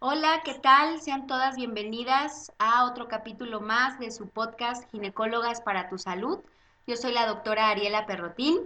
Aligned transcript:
Hola, 0.00 0.42
¿qué 0.44 0.54
tal? 0.54 1.00
Sean 1.00 1.26
todas 1.26 1.56
bienvenidas 1.56 2.52
a 2.60 2.84
otro 2.84 3.08
capítulo 3.08 3.60
más 3.60 3.98
de 3.98 4.12
su 4.12 4.28
podcast 4.28 4.88
Ginecólogas 4.92 5.60
para 5.60 5.88
tu 5.88 5.98
Salud. 5.98 6.38
Yo 6.86 6.96
soy 6.96 7.10
la 7.10 7.26
doctora 7.26 7.68
Ariela 7.68 8.06
Perrotín. 8.06 8.60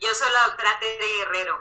Yo 0.00 0.08
soy 0.12 0.28
la 0.32 0.46
doctora 0.48 0.70
Tere 0.80 1.04
Guerrero. 1.18 1.56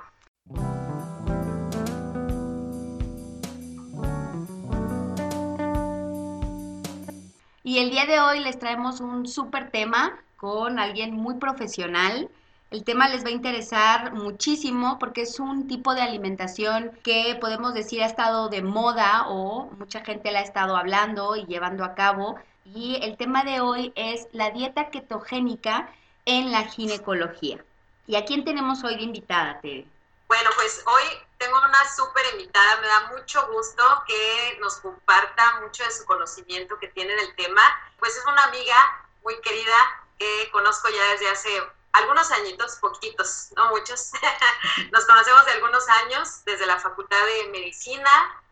Y 7.62 7.78
el 7.78 7.92
día 7.92 8.08
de 8.08 8.22
hoy 8.22 8.40
les 8.40 8.58
traemos 8.58 9.02
un 9.02 9.28
súper 9.28 9.70
tema 9.70 10.20
con 10.36 10.80
alguien 10.80 11.14
muy 11.14 11.36
profesional 11.36 12.28
el 12.72 12.86
tema 12.86 13.10
les 13.10 13.26
va 13.26 13.28
a 13.28 13.32
interesar 13.32 14.14
muchísimo 14.14 14.98
porque 14.98 15.24
es 15.24 15.42
un 15.42 15.68
tipo 15.68 15.94
de 15.94 16.02
alimentación 16.02 16.98
que 17.04 17.38
podemos 17.40 17.74
decir 17.74 18.02
ha 18.02 18.06
estado 18.06 18.48
de 18.48 18.62
moda 18.62 19.26
o 19.28 19.70
mucha 19.78 20.00
gente 20.06 20.32
la 20.32 20.40
ha 20.40 20.44
estado 20.44 20.78
hablando 20.78 21.36
y 21.36 21.46
llevando 21.46 21.84
a 21.84 21.96
cabo. 21.96 22.40
Y 22.64 22.98
el 23.04 23.18
tema 23.18 23.44
de 23.44 23.60
hoy 23.60 23.92
es 23.98 24.28
la 24.32 24.52
dieta 24.52 24.90
ketogénica 24.90 25.94
en 26.24 26.54
la 26.54 26.64
ginecología. 26.64 27.62
¿Y 28.08 28.16
a 28.16 28.24
quién 28.24 28.46
tenemos 28.46 28.82
hoy 28.86 28.96
de 28.96 29.04
invitada, 29.04 29.60
Tere? 29.60 29.86
Bueno, 30.30 30.50
pues 30.56 30.82
hoy 30.88 31.04
tengo 31.38 31.58
una 31.58 31.90
súper 31.94 32.24
invitada, 32.36 32.80
me 32.80 32.88
da 32.88 33.12
mucho 33.18 33.52
gusto 33.52 33.84
que 34.08 34.58
nos 34.62 34.78
comparta 34.78 35.60
mucho 35.60 35.84
de 35.84 35.92
su 35.92 36.06
conocimiento 36.06 36.80
que 36.80 36.88
tiene 36.88 37.12
en 37.12 37.20
el 37.20 37.36
tema. 37.36 37.62
Pues 38.00 38.16
es 38.16 38.24
una 38.26 38.46
amiga 38.46 38.78
muy 39.24 39.36
querida 39.42 39.76
que 40.18 40.50
conozco 40.54 40.88
ya 40.88 41.12
desde 41.12 41.30
hace 41.32 41.50
algunos 41.94 42.32
añitos, 42.32 42.76
poquitos, 42.78 43.50
no 43.56 43.70
muchos. 43.70 44.12
Nos 44.92 45.06
conocemos 45.06 45.46
de 45.46 45.52
algunos 45.54 45.88
años 45.90 46.44
desde 46.46 46.66
la 46.66 46.80
Facultad 46.80 47.24
de 47.26 47.50
Medicina 47.50 48.10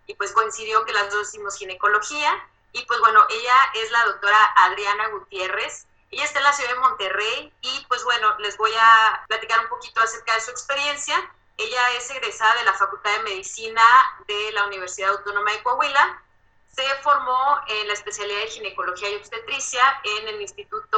y 0.07 0.15
pues 0.15 0.31
coincidió 0.31 0.85
que 0.85 0.93
las 0.93 1.11
dos 1.11 1.29
hicimos 1.29 1.57
ginecología. 1.57 2.31
Y 2.71 2.85
pues 2.85 2.99
bueno, 2.99 3.25
ella 3.29 3.55
es 3.75 3.91
la 3.91 4.05
doctora 4.05 4.37
Adriana 4.55 5.07
Gutiérrez. 5.09 5.85
Ella 6.11 6.23
está 6.23 6.39
en 6.39 6.45
la 6.45 6.53
ciudad 6.53 6.73
de 6.73 6.79
Monterrey 6.79 7.53
y 7.61 7.85
pues 7.87 8.03
bueno, 8.03 8.37
les 8.39 8.57
voy 8.57 8.71
a 8.79 9.23
platicar 9.27 9.59
un 9.59 9.69
poquito 9.69 10.01
acerca 10.01 10.35
de 10.35 10.41
su 10.41 10.51
experiencia. 10.51 11.15
Ella 11.57 11.93
es 11.93 12.09
egresada 12.09 12.55
de 12.55 12.63
la 12.63 12.73
Facultad 12.73 13.11
de 13.17 13.23
Medicina 13.23 13.83
de 14.27 14.51
la 14.53 14.65
Universidad 14.65 15.11
Autónoma 15.11 15.51
de 15.51 15.61
Coahuila 15.63 16.21
se 16.79 16.95
formó 17.03 17.59
en 17.67 17.87
la 17.87 17.93
especialidad 17.93 18.39
de 18.39 18.47
ginecología 18.47 19.09
y 19.09 19.15
obstetricia 19.17 19.81
en 20.01 20.29
el 20.29 20.41
Instituto 20.41 20.97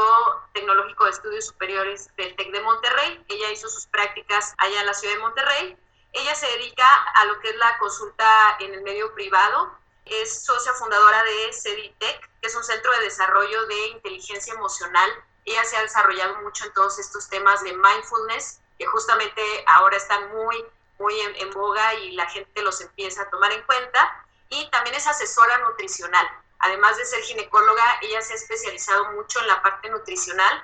Tecnológico 0.53 1.05
de 1.05 1.09
Estudios 1.09 1.47
Superiores 1.47 2.15
del 2.17 2.35
TEC 2.35 2.51
de 2.51 2.61
Monterrey. 2.61 3.25
Ella 3.27 3.51
hizo 3.51 3.67
sus 3.67 3.87
prácticas 3.87 4.53
allá 4.59 4.81
en 4.81 4.85
la 4.85 4.93
ciudad 4.93 5.15
de 5.15 5.21
Monterrey. 5.21 5.77
Ella 6.13 6.35
se 6.35 6.45
dedica 6.45 6.85
a 7.15 7.25
lo 7.25 7.39
que 7.39 7.49
es 7.49 7.55
la 7.55 7.79
consulta 7.79 8.57
en 8.59 8.75
el 8.75 8.83
medio 8.83 9.11
privado. 9.15 9.75
Es 10.05 10.45
socia 10.45 10.71
fundadora 10.73 11.23
de 11.23 11.51
CEDITEC, 11.51 12.29
que 12.41 12.47
es 12.47 12.55
un 12.55 12.63
centro 12.63 12.91
de 12.91 13.05
desarrollo 13.05 13.65
de 13.65 13.87
inteligencia 13.87 14.53
emocional. 14.53 15.09
Ella 15.45 15.63
se 15.63 15.77
ha 15.77 15.81
desarrollado 15.81 16.35
mucho 16.43 16.65
en 16.65 16.73
todos 16.73 16.99
estos 16.99 17.27
temas 17.27 17.63
de 17.63 17.73
mindfulness, 17.73 18.61
que 18.77 18.85
justamente 18.85 19.41
ahora 19.65 19.97
están 19.97 20.29
muy, 20.31 20.63
muy 20.99 21.19
en, 21.21 21.35
en 21.37 21.49
boga 21.51 21.95
y 21.95 22.11
la 22.11 22.27
gente 22.27 22.61
los 22.61 22.81
empieza 22.81 23.23
a 23.23 23.29
tomar 23.31 23.51
en 23.51 23.63
cuenta 23.63 24.20
y 24.51 24.69
también 24.69 24.95
es 24.95 25.07
asesora 25.07 25.57
nutricional. 25.59 26.27
Además 26.59 26.95
de 26.97 27.05
ser 27.05 27.21
ginecóloga, 27.23 27.83
ella 28.01 28.21
se 28.21 28.33
ha 28.33 28.35
especializado 28.35 29.11
mucho 29.13 29.39
en 29.39 29.47
la 29.47 29.61
parte 29.63 29.89
nutricional 29.89 30.63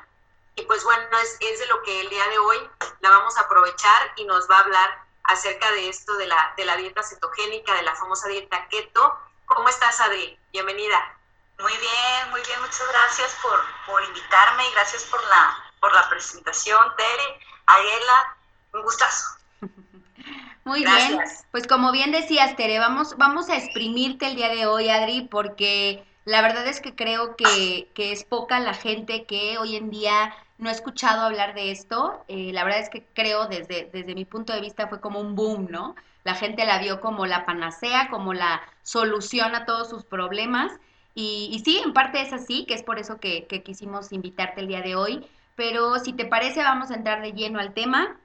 y 0.55 0.63
pues 0.63 0.83
bueno, 0.83 1.17
es, 1.19 1.37
es, 1.39 1.59
de 1.59 1.65
lo 1.67 1.81
que 1.83 2.01
el 2.01 2.09
día 2.09 2.27
de 2.27 2.37
hoy 2.37 2.69
la 2.99 3.09
vamos 3.09 3.37
a 3.37 3.41
aprovechar 3.41 4.11
y 4.17 4.25
nos 4.25 4.49
va 4.49 4.57
a 4.57 4.61
hablar 4.61 5.05
acerca 5.23 5.71
de 5.71 5.89
esto 5.89 6.15
de 6.17 6.27
la, 6.27 6.53
de 6.57 6.65
la 6.65 6.75
dieta 6.75 7.01
cetogénica, 7.01 7.73
de 7.73 7.83
la 7.83 7.95
famosa 7.95 8.27
dieta 8.27 8.67
keto. 8.67 9.19
¿Cómo 9.45 9.69
estás, 9.69 9.99
Adri? 10.01 10.37
Bienvenida. 10.51 11.17
Muy 11.59 11.75
bien, 11.77 12.29
muy 12.31 12.41
bien, 12.41 12.61
muchas 12.61 12.87
gracias 12.89 13.35
por, 13.41 13.59
por 13.85 14.03
invitarme 14.03 14.67
y 14.67 14.71
gracias 14.73 15.03
por 15.05 15.23
la, 15.23 15.71
por 15.79 15.93
la 15.93 16.09
presentación, 16.09 16.95
Tere, 16.95 17.39
Ariela, 17.65 18.37
un 18.73 18.81
gustazo. 18.83 19.37
Muy 20.67 20.81
bien, 20.81 21.17
pues 21.51 21.65
como 21.65 21.93
bien 21.93 22.11
decías, 22.11 22.57
Tere, 22.57 22.77
vamos, 22.77 23.15
vamos 23.17 23.49
a 23.49 23.55
exprimirte 23.55 24.27
el 24.27 24.35
día 24.35 24.49
de 24.49 24.65
hoy, 24.65 24.89
Adri, 24.89 25.21
porque 25.21 26.03
la 26.25 26.41
verdad 26.41 26.67
es 26.67 26.81
que 26.81 26.93
creo 26.93 27.37
que, 27.37 27.89
es 27.95 28.25
poca 28.25 28.59
la 28.59 28.73
gente 28.73 29.23
que 29.23 29.57
hoy 29.59 29.77
en 29.77 29.89
día 29.89 30.35
no 30.57 30.67
ha 30.67 30.73
escuchado 30.73 31.21
hablar 31.21 31.53
de 31.55 31.71
esto. 31.71 32.21
Eh, 32.27 32.51
la 32.51 32.65
verdad 32.65 32.81
es 32.81 32.89
que 32.89 33.05
creo, 33.13 33.47
desde, 33.47 33.89
desde 33.93 34.13
mi 34.13 34.25
punto 34.25 34.51
de 34.51 34.59
vista, 34.59 34.89
fue 34.89 34.99
como 34.99 35.21
un 35.21 35.35
boom, 35.35 35.67
¿no? 35.71 35.95
La 36.25 36.35
gente 36.35 36.65
la 36.65 36.79
vio 36.79 36.99
como 36.99 37.25
la 37.25 37.45
panacea, 37.45 38.09
como 38.09 38.33
la 38.33 38.61
solución 38.83 39.55
a 39.55 39.65
todos 39.65 39.89
sus 39.89 40.03
problemas. 40.03 40.73
Y, 41.15 41.49
y 41.53 41.59
sí, 41.59 41.81
en 41.81 41.93
parte 41.93 42.19
es 42.19 42.33
así, 42.33 42.65
que 42.65 42.73
es 42.73 42.83
por 42.83 42.99
eso 42.99 43.21
que, 43.21 43.47
que 43.47 43.63
quisimos 43.63 44.11
invitarte 44.11 44.59
el 44.59 44.67
día 44.67 44.81
de 44.81 44.97
hoy. 44.97 45.25
Pero 45.55 45.97
si 45.99 46.11
te 46.11 46.25
parece, 46.25 46.61
vamos 46.61 46.91
a 46.91 46.95
entrar 46.95 47.21
de 47.21 47.31
lleno 47.31 47.61
al 47.61 47.73
tema 47.73 48.17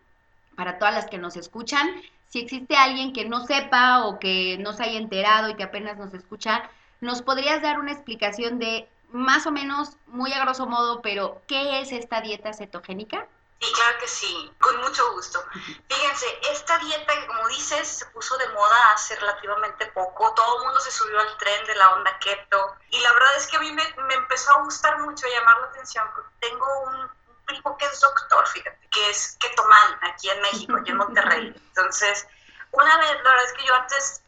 para 0.57 0.81
todas 0.81 0.93
las 0.93 1.07
que 1.07 1.19
nos 1.19 1.37
escuchan 1.37 1.89
si 2.33 2.41
existe 2.41 2.77
alguien 2.77 3.13
que 3.13 3.27
no 3.27 3.47
sepa 3.47 4.07
o 4.07 4.19
que 4.19 4.57
no 4.59 4.73
se 4.73 4.85
haya 4.85 4.97
enterado 4.97 5.51
y 5.51 5.55
que 5.55 5.65
apenas 5.65 5.99
nos 5.99 6.15
escucha, 6.15 6.71
¿nos 7.03 7.21
podrías 7.21 7.61
dar 7.61 7.79
una 7.79 7.93
explicación 7.93 8.59
de 8.59 8.89
más 9.11 9.47
o 9.47 9.51
menos, 9.51 9.99
muy 10.07 10.33
a 10.33 10.43
grosso 10.43 10.67
modo, 10.67 11.03
pero 11.03 11.43
qué 11.47 11.83
es 11.83 11.93
esta 11.93 12.23
dieta 12.23 12.55
cetogénica? 12.55 13.29
Sí, 13.61 13.71
claro 13.75 13.99
que 14.01 14.09
sí, 14.09 14.51
con 14.59 14.81
mucho 14.81 15.13
gusto. 15.13 15.45
Fíjense, 15.89 16.27
esta 16.51 16.79
dieta 16.79 17.13
como 17.27 17.49
dices 17.49 17.87
se 17.87 18.07
puso 18.07 18.37
de 18.39 18.49
moda 18.49 18.93
hace 18.95 19.15
relativamente 19.17 19.87
poco, 19.89 20.33
todo 20.33 20.57
el 20.57 20.65
mundo 20.65 20.81
se 20.81 20.91
subió 20.91 21.21
al 21.21 21.37
tren 21.37 21.67
de 21.67 21.75
la 21.75 21.91
onda 21.91 22.19
keto 22.19 22.77
y 22.89 22.99
la 23.01 23.13
verdad 23.13 23.37
es 23.37 23.47
que 23.47 23.59
a 23.59 23.61
mí 23.61 23.71
me, 23.73 23.85
me 24.05 24.15
empezó 24.15 24.53
a 24.55 24.63
gustar 24.63 24.99
mucho, 25.01 25.27
llamar 25.29 25.61
la 25.61 25.67
atención, 25.67 26.09
porque 26.15 26.31
tengo 26.41 26.67
un, 26.87 27.11
primo 27.47 27.77
que 27.77 27.87
es 27.87 28.01
doctor, 28.01 28.42
fíjate, 28.53 28.89
que 28.91 29.11
es 29.11 29.37
ketomán 29.39 29.99
aquí 30.03 30.31
en 30.31 30.41
México, 30.43 30.77
aquí 30.77 30.91
en 30.91 30.97
Monterrey. 30.99 31.55
Entonces, 31.69 32.27
una 32.71 32.97
vez, 32.99 33.11
la 33.23 33.31
verdad 33.31 33.45
es 33.45 33.53
que 33.53 33.65
yo 33.65 33.75
antes, 33.75 34.23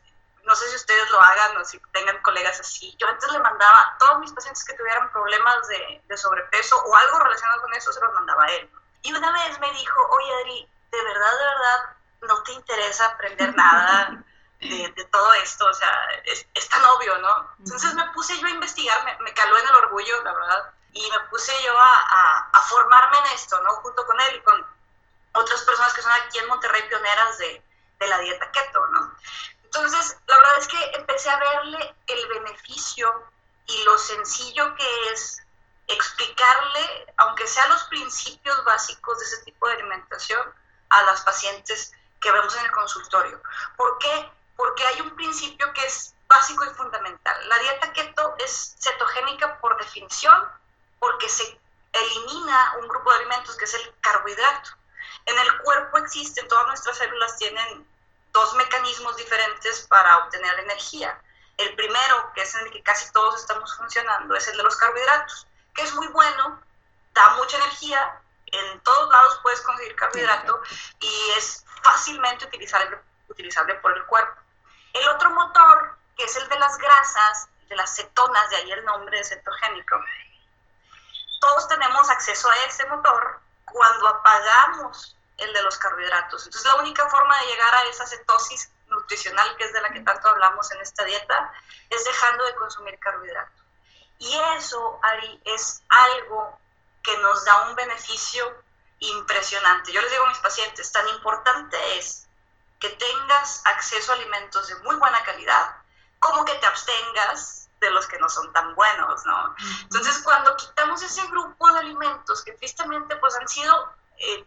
no 0.45 0.55
sé 0.55 0.69
si 0.69 0.77
ustedes 0.77 1.11
lo 1.11 1.21
hagan 1.21 1.57
o 1.57 1.65
si 1.65 1.79
tengan 1.93 2.21
colegas 2.23 2.61
así, 2.61 2.95
yo 2.99 3.09
antes 3.09 3.31
le 3.33 3.39
mandaba 3.39 3.81
a 3.81 3.99
todos 3.99 4.19
mis 4.21 4.33
pacientes 4.33 4.65
que 4.65 4.75
tuvieran 4.75 5.11
problemas 5.13 5.67
de, 5.69 6.03
de 6.07 6.17
sobrepeso 6.17 6.77
o 6.85 6.97
algo 6.97 7.19
relacionado 7.21 7.63
con 7.63 7.75
eso, 7.75 7.93
se 7.93 8.01
los 8.01 8.13
mandaba 8.15 8.45
a 8.45 8.53
él. 8.53 8.71
Y 9.03 9.13
una 9.13 9.33
vez 9.33 9.59
me 9.61 9.71
dijo, 9.73 10.09
oye 10.11 10.35
Adri, 10.41 10.69
de 10.91 11.05
verdad, 11.05 11.39
de 11.39 11.45
verdad, 11.45 11.97
no 12.23 12.43
te 12.43 12.53
interesa 12.53 13.07
aprender 13.07 13.55
nada 13.55 14.25
de, 14.69 14.93
de 14.97 15.05
todo 15.07 15.33
esto, 15.35 15.67
o 15.67 15.75
sea, 15.75 15.93
es, 16.25 16.47
es, 16.55 16.69
tan 16.69 16.85
obvio, 16.85 17.17
¿no? 17.19 17.51
Entonces 17.59 17.95
me 17.95 18.05
puse 18.11 18.39
yo 18.39 18.47
a 18.47 18.51
investigar, 18.51 19.05
me, 19.05 19.17
me 19.25 19.35
caló 19.35 19.59
en 19.59 19.69
el 19.69 19.75
orgullo, 19.77 20.23
la 20.23 20.33
verdad, 20.33 20.73
y 20.93 21.11
me 21.11 21.21
puse 21.31 21.53
yo 21.63 21.79
a, 21.79 22.51
a, 22.53 22.61
formarme 22.69 23.19
en 23.19 23.35
esto, 23.35 23.61
¿no? 23.63 23.71
Junto 23.77 24.07
con 24.07 24.21
él 24.21 24.37
y 24.37 24.41
con 24.41 24.67
otras 25.33 25.63
personas 25.63 25.93
que 25.93 26.03
son 26.03 26.13
aquí 26.13 26.39
en 26.39 26.49
Monterrey 26.49 26.83
pioneras 26.89 27.39
de, 27.39 27.63
de 27.99 28.07
la 28.07 28.19
dieta 28.19 28.51
keto, 28.53 28.87
¿no? 28.89 29.15
Entonces, 29.65 30.17
la 30.27 30.37
verdad 30.37 30.59
es 30.59 30.69
que 30.69 30.85
empecé 30.97 31.31
a 31.31 31.39
verle 31.39 31.95
el 32.07 32.29
beneficio 32.29 33.29
y 33.67 33.85
lo 33.85 33.99
sencillo 33.99 34.75
que 34.77 35.13
es 35.13 35.43
explicarle, 35.89 37.13
aunque 37.17 37.47
sea 37.47 37.67
los 37.69 37.83
principios 37.85 38.65
básicos 38.65 39.19
de 39.19 39.25
ese 39.25 39.43
tipo 39.45 39.67
de 39.67 39.75
alimentación, 39.75 40.41
a 40.91 41.03
las 41.03 41.23
pacientes 41.23 41.93
que 42.21 42.31
vemos 42.31 42.57
en 42.57 42.65
el 42.65 42.71
consultorio. 42.71 43.41
¿Por 43.77 43.99
qué? 43.99 44.31
Porque 44.57 44.85
hay 44.87 45.01
un 45.01 45.15
principio 45.17 45.73
que 45.73 45.85
es 45.85 46.15
básico 46.29 46.65
y 46.65 46.75
fundamental. 46.75 47.49
La 47.49 47.59
dieta 47.59 47.93
keto 47.93 48.35
es 48.39 48.77
cetogénica 48.79 49.59
por 49.59 49.77
definición, 49.79 50.49
porque 50.99 51.29
se 51.29 51.59
elimina 51.93 52.75
un 52.81 52.89
grupo 52.89 53.11
de 53.11 53.19
alimentos 53.19 53.57
que 53.57 53.65
es 53.65 53.75
el 53.75 53.95
carbohidrato. 54.01 54.71
En 55.27 55.39
el 55.39 55.59
cuerpo 55.59 55.99
existen, 55.99 56.49
todas 56.49 56.67
nuestras 56.67 56.99
células 56.99 57.37
tienen 57.37 57.87
dos 58.33 58.55
mecanismos 58.55 59.17
diferentes 59.17 59.87
para 59.89 60.19
obtener 60.19 60.59
energía. 60.61 61.19
El 61.57 61.75
primero, 61.77 62.33
que 62.35 62.43
es 62.43 62.55
en 62.57 62.67
el 62.67 62.73
que 62.73 62.83
casi 62.83 63.11
todos 63.13 63.41
estamos 63.41 63.77
funcionando, 63.77 64.35
es 64.35 64.49
el 64.49 64.57
de 64.57 64.63
los 64.65 64.77
carbohidratos, 64.77 65.47
que 65.75 65.83
es 65.83 65.95
muy 65.95 66.09
bueno, 66.09 66.61
da 67.13 67.31
mucha 67.37 67.57
energía, 67.59 68.21
en 68.47 68.81
todos 68.81 69.11
lados 69.11 69.41
puedes 69.43 69.61
conseguir 69.63 69.95
carbohidrato 69.95 70.61
y 71.01 71.31
es 71.39 71.65
fácilmente 71.83 72.45
utilizable, 72.47 72.99
utilizable 73.29 73.75
por 73.77 73.97
el 73.97 74.05
cuerpo. 74.07 74.41
El 74.95 75.09
otro 75.09 75.31
motor, 75.31 75.99
que 76.17 76.25
es 76.25 76.37
el 76.37 76.49
de 76.49 76.59
las 76.59 76.79
grasas, 76.79 77.49
de 77.69 77.77
las 77.77 77.95
cetonas, 77.95 78.51
de 78.51 78.57
ahí 78.57 78.73
el 78.73 78.85
nombre 78.85 79.19
de 79.19 79.25
cetogénico, 79.25 79.97
todos 81.41 81.69
tenemos 81.69 82.09
acceso 82.09 82.51
a 82.51 82.57
ese 82.67 82.87
motor 82.87 83.41
cuando 83.65 84.09
apagamos 84.09 85.17
el 85.37 85.53
de 85.53 85.63
los 85.63 85.77
carbohidratos. 85.79 86.47
Entonces 86.47 86.73
la 86.73 86.81
única 86.81 87.09
forma 87.09 87.39
de 87.41 87.47
llegar 87.47 87.75
a 87.75 87.83
esa 87.85 88.07
cetosis 88.07 88.71
nutricional, 88.89 89.57
que 89.57 89.65
es 89.65 89.73
de 89.73 89.81
la 89.81 89.91
que 89.91 90.01
tanto 90.01 90.29
hablamos 90.29 90.71
en 90.71 90.81
esta 90.81 91.05
dieta, 91.05 91.53
es 91.91 92.05
dejando 92.05 92.45
de 92.45 92.55
consumir 92.55 92.99
carbohidratos. 92.99 93.65
Y 94.19 94.39
eso, 94.57 95.01
Ari, 95.03 95.43
es 95.45 95.83
algo 95.89 96.59
que 97.03 97.17
nos 97.19 97.45
da 97.45 97.69
un 97.69 97.75
beneficio 97.75 98.63
impresionante. 99.01 99.93
Yo 99.93 100.01
les 100.01 100.11
digo 100.11 100.25
a 100.25 100.29
mis 100.29 100.39
pacientes, 100.39 100.91
tan 100.93 101.07
importante 101.09 101.99
es 101.99 102.24
que 102.85 102.91
tengas 102.91 103.63
acceso 103.65 104.13
a 104.13 104.17
alimentos 104.17 104.69
de 104.69 104.75
muy 104.77 104.97
buena 104.97 105.23
calidad, 105.23 105.75
como 106.19 106.45
que 106.45 106.55
te 106.57 106.67
abstengas 106.67 107.71
de 107.81 107.91
los 107.91 108.07
que 108.07 108.19
no 108.19 108.29
son 108.29 108.53
tan 108.53 108.75
buenos, 108.75 109.25
¿no? 109.25 109.57
Entonces, 109.85 110.19
cuando 110.23 110.55
quitamos 110.57 111.03
ese 111.03 111.27
grupo 111.29 111.73
de 111.73 111.79
alimentos 111.79 112.45
que 112.45 112.53
tristemente 112.53 113.17
pues 113.17 113.35
han 113.37 113.49
sido, 113.49 113.91
eh, 114.19 114.45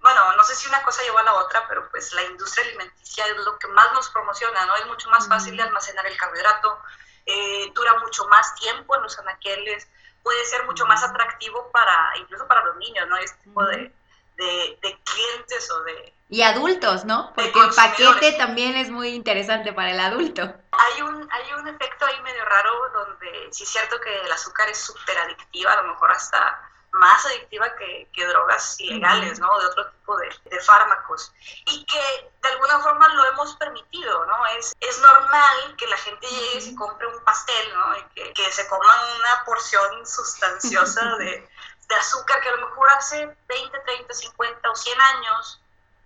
bueno, 0.00 0.36
no 0.36 0.42
sé 0.42 0.56
si 0.56 0.68
una 0.68 0.82
cosa 0.82 1.02
lleva 1.02 1.20
a 1.20 1.24
la 1.24 1.34
otra, 1.34 1.68
pero 1.68 1.88
pues 1.90 2.12
la 2.14 2.24
industria 2.24 2.66
alimenticia 2.66 3.26
es 3.26 3.36
lo 3.44 3.56
que 3.60 3.68
más 3.68 3.92
nos 3.92 4.10
promociona, 4.10 4.66
¿no? 4.66 4.74
Es 4.74 4.86
mucho 4.86 5.08
más 5.10 5.28
fácil 5.28 5.56
de 5.56 5.62
almacenar 5.62 6.04
el 6.06 6.16
carbohidrato, 6.16 6.80
eh, 7.26 7.70
dura 7.74 7.96
mucho 8.00 8.26
más 8.26 8.56
tiempo 8.56 8.96
en 8.96 9.02
los 9.02 9.16
anaqueles, 9.20 9.86
puede 10.24 10.44
ser 10.46 10.64
mucho 10.64 10.84
más 10.86 11.04
atractivo 11.04 11.70
para, 11.70 12.12
incluso 12.16 12.48
para 12.48 12.64
los 12.64 12.76
niños, 12.76 13.06
¿no? 13.06 13.16
Este 13.18 13.38
tipo 13.44 13.64
de, 13.66 13.94
de, 14.38 14.98
clientes 15.04 15.70
o 15.70 15.82
de... 15.82 16.14
Y 16.30 16.42
adultos, 16.42 17.04
¿no? 17.04 17.32
Porque 17.34 17.58
el 17.58 17.70
paquete 17.74 18.32
también 18.32 18.76
es 18.76 18.90
muy 18.90 19.08
interesante 19.08 19.72
para 19.72 19.90
el 19.90 20.00
adulto. 20.00 20.42
Hay 20.42 21.02
un, 21.02 21.28
hay 21.32 21.52
un 21.54 21.68
efecto 21.68 22.04
ahí 22.04 22.20
medio 22.22 22.44
raro 22.44 22.70
donde 22.92 23.48
sí 23.50 23.64
es 23.64 23.68
cierto 23.68 23.98
que 24.00 24.14
el 24.14 24.30
azúcar 24.30 24.68
es 24.68 24.78
súper 24.78 25.16
adictiva, 25.18 25.72
a 25.72 25.82
lo 25.82 25.92
mejor 25.92 26.10
hasta 26.10 26.70
más 26.92 27.24
adictiva 27.26 27.74
que, 27.76 28.08
que 28.12 28.26
drogas 28.26 28.78
ilegales, 28.80 29.38
¿no? 29.38 29.58
De 29.58 29.66
otro 29.66 29.90
tipo 29.90 30.16
de, 30.18 30.28
de, 30.50 30.60
fármacos. 30.60 31.32
Y 31.66 31.84
que 31.84 32.30
de 32.42 32.48
alguna 32.48 32.78
forma 32.80 33.08
lo 33.08 33.24
hemos 33.26 33.56
permitido, 33.56 34.26
¿no? 34.26 34.46
Es, 34.58 34.74
es 34.80 35.00
normal 35.00 35.76
que 35.76 35.86
la 35.86 35.96
gente 35.96 36.26
llegue 36.26 36.58
y 36.58 36.60
se 36.60 36.74
compre 36.74 37.06
un 37.06 37.24
pastel, 37.24 37.74
¿no? 37.74 37.96
Y 37.96 38.02
que, 38.14 38.32
que 38.32 38.52
se 38.52 38.66
coman 38.68 38.98
una 39.18 39.44
porción 39.44 40.06
sustanciosa 40.06 41.16
de, 41.16 41.48
de 41.88 41.94
azúcar 41.94 42.40
que 42.40 42.48
a 42.48 42.56
lo 42.56 42.68
mejor 42.68 42.90
hace 42.90 43.36
20, 43.48 43.78
30, 43.80 44.14
50 44.14 44.70
o 44.70 44.76
100 44.76 45.00
años 45.00 45.60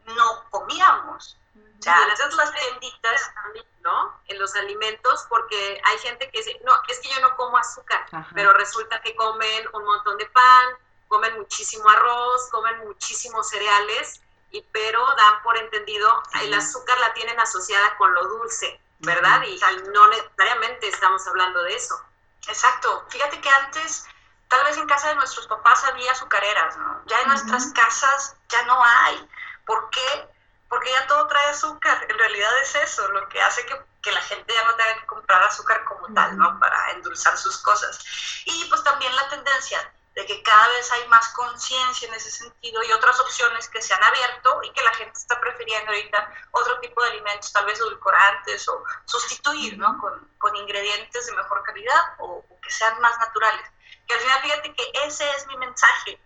no 0.07 0.45
comíamos. 0.51 1.37
O 1.55 1.83
sea, 1.83 1.99
las 2.07 2.53
tienditas 2.55 3.35
también, 3.35 3.67
¿no? 3.81 4.21
En 4.29 4.39
los 4.39 4.55
alimentos, 4.55 5.27
porque 5.29 5.81
hay 5.85 5.99
gente 5.99 6.31
que 6.31 6.39
dice, 6.39 6.61
no, 6.65 6.73
es 6.89 7.01
que 7.01 7.09
yo 7.09 7.21
no 7.21 7.37
como 7.37 7.59
azúcar, 7.59 8.07
pero 8.35 8.53
resulta 8.53 9.01
que 9.01 9.17
comen 9.17 9.65
un 9.73 9.85
montón 9.85 10.17
de 10.17 10.27
pan, 10.27 10.69
comen 11.09 11.37
muchísimo 11.37 11.89
arroz, 11.89 12.49
comen 12.51 12.79
muchísimos 12.87 13.49
cereales, 13.49 14.21
y 14.53 14.63
pero 14.71 15.05
dan 15.17 15.43
por 15.43 15.57
entendido, 15.57 16.23
el 16.43 16.55
azúcar 16.55 16.99
la 17.01 17.13
tienen 17.15 17.41
asociada 17.41 17.97
con 17.97 18.15
lo 18.15 18.29
dulce, 18.29 18.81
¿verdad? 19.01 19.43
Y, 19.43 19.55
y 19.57 19.91
no 19.93 20.07
necesariamente 20.09 20.87
estamos 20.87 21.27
hablando 21.27 21.65
de 21.65 21.75
eso. 21.75 22.01
Exacto. 22.47 23.05
Fíjate 23.09 23.41
que 23.41 23.49
antes 23.49 24.07
Tal 24.53 24.65
vez 24.65 24.77
en 24.77 24.87
casa 24.87 25.09
de 25.09 25.15
nuestros 25.15 25.47
papás 25.47 25.83
había 25.85 26.13
azucareras, 26.13 26.77
¿no? 26.77 27.03
Ya 27.07 27.19
en 27.23 27.29
nuestras 27.29 27.73
casas 27.73 28.37
ya 28.51 28.63
no 28.65 28.85
hay. 28.85 29.27
¿Por 29.65 29.89
qué? 29.89 30.29
Porque 30.69 30.91
ya 30.91 31.07
todo 31.07 31.27
trae 31.27 31.49
azúcar. 31.49 32.07
En 32.07 32.19
realidad 32.19 32.51
es 32.61 32.75
eso, 32.75 33.09
lo 33.13 33.27
que 33.31 33.41
hace 33.41 33.65
que, 33.65 33.81
que 34.03 34.13
la 34.13 34.21
gente 34.21 34.53
ya 34.53 34.63
no 34.65 34.75
tenga 34.75 35.01
que 35.01 35.07
comprar 35.07 35.43
azúcar 35.43 35.83
como 35.85 36.13
tal, 36.13 36.37
¿no? 36.37 36.61
Para 36.61 36.91
endulzar 36.91 37.39
sus 37.39 37.57
cosas. 37.63 37.99
Y 38.45 38.67
pues 38.67 38.85
también 38.85 39.17
la 39.17 39.27
tendencia 39.31 39.91
de 40.15 40.27
que 40.27 40.43
cada 40.43 40.69
vez 40.69 40.93
hay 40.93 41.09
más 41.09 41.31
conciencia 41.31 42.07
en 42.09 42.13
ese 42.13 42.31
sentido 42.31 42.83
y 42.83 42.93
otras 42.93 43.19
opciones 43.21 43.71
que 43.71 43.81
se 43.81 43.95
han 43.95 44.05
abierto 44.05 44.65
y 44.65 44.71
que 44.75 44.83
la 44.83 44.93
gente 44.93 45.19
está 45.19 45.41
prefiriendo 45.41 45.93
ahorita 45.93 46.31
otro 46.51 46.79
tipo 46.81 47.03
de 47.03 47.09
alimentos, 47.09 47.51
tal 47.55 47.65
vez 47.65 47.79
edulcorantes 47.79 48.69
o 48.69 48.85
sustituir, 49.07 49.79
¿no? 49.79 49.97
Con, 49.99 50.29
con 50.37 50.55
ingredientes 50.57 51.25
de 51.25 51.33
mejor 51.33 51.63
calidad 51.63 52.17
o, 52.19 52.45
o 52.47 52.61
que 52.61 52.71
sean 52.71 53.01
más 53.01 53.19
naturales. 53.19 53.65
Que 54.07 54.15
al 54.15 54.21
final, 54.21 54.43
fíjate 54.43 54.75
que 54.75 54.93
ese 55.05 55.29
es 55.37 55.47
mi 55.47 55.57
mensaje. 55.57 56.21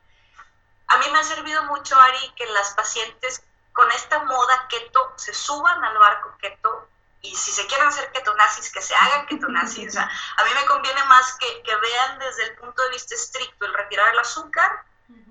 A 0.88 0.99
mí 0.99 1.06
me 1.12 1.19
ha 1.19 1.25
servido 1.25 1.62
mucho, 1.64 1.99
Ari, 2.00 2.32
que 2.37 2.46
las 2.46 2.75
pacientes 2.75 3.43
con 3.73 3.90
esta 3.93 4.23
moda 4.25 4.67
keto 4.69 5.12
se 5.17 5.34
suban 5.34 5.84
al 5.84 5.99
barco 5.99 6.34
keto 6.38 6.88
y 7.20 7.34
si 7.34 7.50
se 7.50 7.67
quieren 7.67 7.88
hacer 7.88 8.11
ketonazis, 8.12 8.73
que 8.73 8.81
se 8.81 8.94
hagan 8.94 9.26
ketonazis. 9.26 9.88
O 9.88 9.93
sea, 9.93 10.11
a 10.37 10.44
mí 10.44 10.50
me 10.55 10.67
conviene 10.67 11.02
más 11.05 11.37
que, 11.38 11.62
que, 11.62 11.76
vean 11.76 12.19
desde 12.19 12.44
el 12.44 12.56
punto 12.56 12.82
de 12.82 12.90
vista 12.90 13.14
estricto 13.14 13.67
el 13.67 13.75
retirar 13.75 14.12
el 14.12 14.19
azúcar 14.19 14.84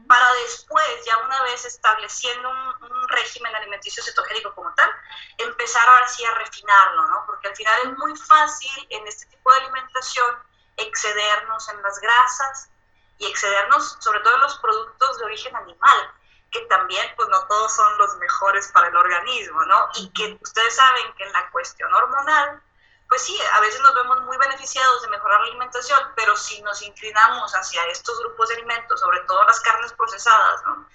para 0.08 0.34
después, 0.44 1.06
ya 1.06 1.18
una 1.20 1.42
vez 1.44 1.66
estableciendo 1.66 2.50
un, 2.50 2.92
un, 2.92 3.10
régimen 3.10 3.56
alimenticio 3.56 4.04
cetogénico 4.04 4.54
como 4.54 4.74
tal, 4.74 4.90
empezar 5.38 5.88
ahora 5.88 6.08
sí 6.08 6.24
a 6.24 6.36
refinarlo, 6.36 7.08
¿no? 7.08 7.24
Porque 7.26 7.48
al 7.48 7.56
final 7.56 7.80
es 7.84 7.98
muy 7.98 8.16
fácil 8.16 8.88
en 8.90 9.08
este 9.08 9.26
tipo 9.26 9.52
de 9.52 9.58
alimentación 9.60 10.36
excedernos 10.78 11.70
en 11.70 11.82
las 11.82 12.00
grasas 12.00 12.70
y 13.18 13.26
excedernos 13.28 13.98
sobre 14.00 14.20
todo 14.20 14.36
en 14.36 14.42
los 14.42 14.58
productos 14.60 15.18
de 15.18 15.26
origen 15.26 15.56
animal, 15.56 16.12
que 16.52 16.62
también 16.62 17.06
pues 17.16 17.30
no 17.30 17.46
todos 17.48 17.74
son 17.76 17.98
los 17.98 18.16
mejores 18.18 18.72
para 18.72 18.88
el 18.88 18.96
organismo, 18.96 19.64
¿no? 19.66 19.90
Y 19.96 20.10
que 20.12 20.38
ustedes 20.42 20.76
saben 20.76 21.14
que 21.18 21.24
en 21.26 21.34
la 21.34 21.50
cuestión 21.52 21.94
hormonal, 21.94 22.62
pues 23.08 23.22
sí, 23.22 23.38
a 23.54 23.60
veces 23.60 23.82
nos 23.82 23.94
vemos 23.94 24.22
muy 24.22 24.38
beneficiados 24.38 25.02
de 25.02 25.10
mejorar 25.10 25.40
la 25.42 25.48
alimentación, 25.48 26.00
pero 26.16 26.36
si 26.36 26.62
nos 26.62 26.82
inclinamos 26.82 27.54
hacia 27.54 27.86
estos 27.86 28.20
grupos 28.20 28.50
de 28.50 28.56
alimentos, 28.56 29.00
sobre 29.00 29.20
todo 29.22 29.44
las 29.46 29.60
carnes 29.62 29.94
procesadas, 29.94 30.64
¿no? 30.66 30.88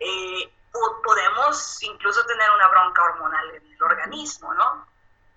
Eh, 0.00 0.52
podemos 1.04 1.82
incluso 1.82 2.24
tener 2.26 2.50
una 2.50 2.68
bronca 2.68 3.04
hormonal 3.04 3.50
en 3.54 3.72
el 3.72 3.82
organismo, 3.82 4.52
¿no? 4.54 4.86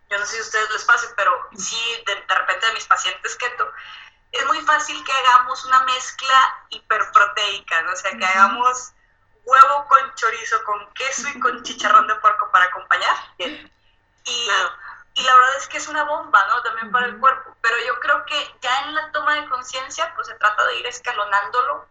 Yo 0.09 0.17
no 0.17 0.25
sé 0.25 0.33
si 0.33 0.39
a 0.39 0.43
ustedes 0.43 0.71
les 0.71 0.85
pase, 0.85 1.07
pero 1.15 1.49
sí, 1.57 2.03
de, 2.05 2.15
repente 2.15 2.65
de 2.65 2.73
mis 2.73 2.85
pacientes 2.85 3.35
keto, 3.35 3.71
es 4.31 4.45
muy 4.45 4.61
fácil 4.61 5.03
que 5.03 5.11
hagamos 5.11 5.65
una 5.65 5.81
mezcla 5.81 6.65
hiperproteica, 6.69 7.81
¿no? 7.83 7.91
O 7.91 7.95
sea, 7.95 8.11
que 8.17 8.25
hagamos 8.25 8.93
huevo 9.43 9.85
con 9.87 10.13
chorizo, 10.15 10.63
con 10.63 10.93
queso 10.93 11.27
y 11.29 11.39
con 11.39 11.63
chicharrón 11.63 12.07
de 12.07 12.15
puerco 12.15 12.49
para 12.51 12.65
acompañar. 12.65 13.15
Y, 13.37 13.69
y 14.25 15.23
la 15.23 15.33
verdad 15.33 15.57
es 15.57 15.67
que 15.67 15.77
es 15.77 15.87
una 15.87 16.03
bomba, 16.03 16.45
¿no? 16.47 16.61
También 16.61 16.91
para 16.91 17.07
el 17.07 17.17
cuerpo. 17.17 17.55
Pero 17.61 17.75
yo 17.85 17.99
creo 18.01 18.25
que 18.25 18.55
ya 18.61 18.81
en 18.81 18.95
la 18.95 19.11
toma 19.11 19.35
de 19.35 19.47
conciencia, 19.47 20.13
pues 20.15 20.27
se 20.27 20.35
trata 20.35 20.65
de 20.65 20.79
ir 20.79 20.85
escalonándolo 20.85 21.87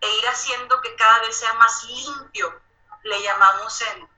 e 0.00 0.16
ir 0.16 0.28
haciendo 0.28 0.80
que 0.80 0.94
cada 0.96 1.20
vez 1.20 1.36
sea 1.36 1.54
más 1.54 1.84
limpio, 1.84 2.60
le 3.04 3.22
llamamos 3.22 3.80
en, 3.82 4.08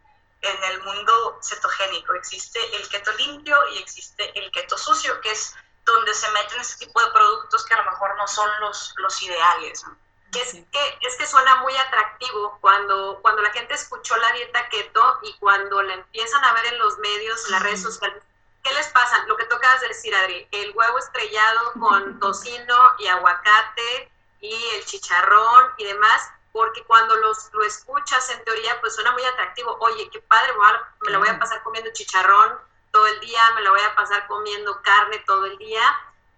en 0.43 0.65
el 0.65 0.83
mundo 0.83 1.39
cetogénico. 1.43 2.15
Existe 2.15 2.59
el 2.77 2.89
keto 2.89 3.13
limpio 3.15 3.57
y 3.75 3.79
existe 3.79 4.39
el 4.39 4.51
keto 4.51 4.79
sucio, 4.79 5.21
que 5.21 5.31
es 5.31 5.55
donde 5.85 6.15
se 6.15 6.31
meten 6.33 6.61
este 6.61 6.87
tipo 6.87 7.01
de 7.01 7.11
productos 7.11 7.65
que 7.65 7.75
a 7.75 7.83
lo 7.83 7.91
mejor 7.91 8.17
no 8.17 8.27
son 8.29 8.49
los, 8.61 8.95
los 8.99 9.23
ideales. 9.23 9.85
Es, 10.33 10.53
que, 10.53 10.99
es 11.01 11.17
que 11.17 11.27
suena 11.27 11.57
muy 11.57 11.77
atractivo 11.77 12.57
cuando, 12.61 13.19
cuando 13.21 13.43
la 13.43 13.51
gente 13.51 13.75
escuchó 13.75 14.17
la 14.17 14.33
dieta 14.33 14.69
keto 14.69 15.19
y 15.23 15.37
cuando 15.39 15.83
la 15.83 15.95
empiezan 15.95 16.45
a 16.45 16.53
ver 16.53 16.67
en 16.67 16.79
los 16.79 16.99
medios, 16.99 17.45
en 17.47 17.53
las 17.53 17.63
redes 17.63 17.83
sociales. 17.83 18.23
¿Qué 18.63 18.73
les 18.75 18.89
pasa? 18.89 19.25
Lo 19.27 19.37
que 19.37 19.47
tocas 19.47 19.81
decir, 19.81 20.15
Adri, 20.15 20.47
el 20.53 20.73
huevo 20.77 20.99
estrellado 20.99 21.73
con 21.81 22.21
tocino 22.21 22.93
y 22.99 23.09
aguacate 23.09 24.13
y 24.41 24.55
el 24.77 24.85
chicharrón 24.85 25.73
y 25.79 25.85
demás 25.85 26.31
porque 26.53 26.85
cuando 26.85 27.15
los, 27.17 27.53
lo 27.53 27.63
escuchas 27.63 28.31
en 28.31 28.45
teoría, 28.45 28.81
pues 28.81 28.95
suena 28.95 29.13
muy 29.13 29.25
atractivo. 29.25 29.77
Oye, 29.81 30.09
qué 30.11 30.21
padre, 30.21 30.53
me 31.01 31.11
la 31.11 31.19
voy 31.19 31.29
a 31.29 31.39
pasar 31.39 31.63
comiendo 31.63 31.93
chicharrón 31.93 32.59
todo 32.91 33.07
el 33.07 33.21
día, 33.21 33.41
me 33.55 33.63
la 33.63 33.71
voy 33.71 33.81
a 33.81 33.95
pasar 33.95 34.27
comiendo 34.27 34.81
carne 34.83 35.19
todo 35.27 35.47
el 35.47 35.57
día. 35.59 35.83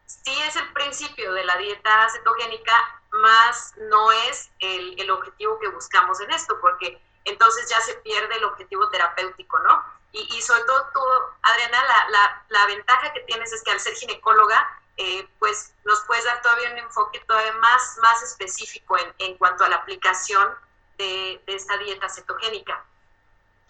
Sí 0.06 0.38
es 0.42 0.56
el 0.56 0.70
principio 0.72 1.32
de 1.32 1.44
la 1.44 1.56
dieta 1.56 2.08
cetogénica, 2.10 3.00
más 3.12 3.74
no 3.76 4.12
es 4.12 4.50
el, 4.58 5.00
el 5.00 5.10
objetivo 5.10 5.58
que 5.58 5.68
buscamos 5.68 6.20
en 6.20 6.30
esto, 6.30 6.58
porque 6.60 7.02
entonces 7.24 7.68
ya 7.68 7.80
se 7.80 7.94
pierde 7.94 8.36
el 8.36 8.44
objetivo 8.44 8.88
terapéutico, 8.90 9.58
¿no? 9.60 9.84
Y, 10.12 10.28
y 10.36 10.42
sobre 10.42 10.64
todo 10.64 10.90
tú, 10.92 11.00
Adriana, 11.42 11.84
la, 11.84 12.08
la, 12.10 12.44
la 12.48 12.66
ventaja 12.66 13.12
que 13.14 13.20
tienes 13.20 13.50
es 13.52 13.62
que 13.62 13.70
al 13.70 13.80
ser 13.80 13.94
ginecóloga, 13.94 14.81
eh, 14.96 15.28
pues 15.38 15.74
nos 15.84 16.00
puedes 16.00 16.24
dar 16.24 16.42
todavía 16.42 16.70
un 16.70 16.78
enfoque 16.78 17.20
todavía 17.20 17.52
más, 17.54 17.98
más 18.02 18.22
específico 18.22 18.98
en, 18.98 19.14
en 19.18 19.38
cuanto 19.38 19.64
a 19.64 19.68
la 19.68 19.76
aplicación 19.76 20.54
de, 20.98 21.42
de, 21.46 21.54
esta 21.54 21.76
dieta 21.78 22.08
cetogénica. 22.08 22.84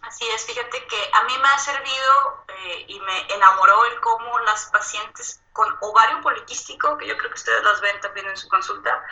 Así 0.02 0.29
es, 0.31 0.45
fíjate 0.45 0.85
que 0.87 1.11
a 1.12 1.23
mí 1.25 1.38
me 1.38 1.49
ha 1.49 1.59
servido 1.59 2.45
eh, 2.49 2.85
y 2.88 3.00
me 3.00 3.35
enamoró 3.35 3.85
el 3.87 4.00
cómo 4.00 4.38
las 4.41 4.67
pacientes 4.67 5.41
con 5.52 5.76
ovario 5.81 6.21
poliquístico, 6.21 6.99
que 6.99 7.07
yo 7.07 7.17
creo 7.17 7.31
que 7.31 7.37
ustedes 7.37 7.62
las 7.62 7.81
ven 7.81 8.00
también 8.00 8.26
en 8.26 8.37
su 8.37 8.49
consulta, 8.49 9.05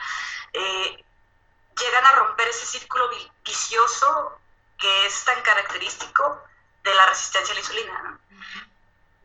eh, 0.52 1.04
llegan 1.78 2.06
a 2.06 2.12
romper 2.16 2.48
ese 2.48 2.66
círculo 2.66 3.08
vicioso 3.44 4.40
que 4.76 5.06
es 5.06 5.24
tan 5.24 5.40
característico 5.42 6.42
de 6.82 6.94
la 6.94 7.06
resistencia 7.06 7.52
a 7.52 7.54
la 7.54 7.60
insulina. 7.60 8.02
¿no? 8.02 8.18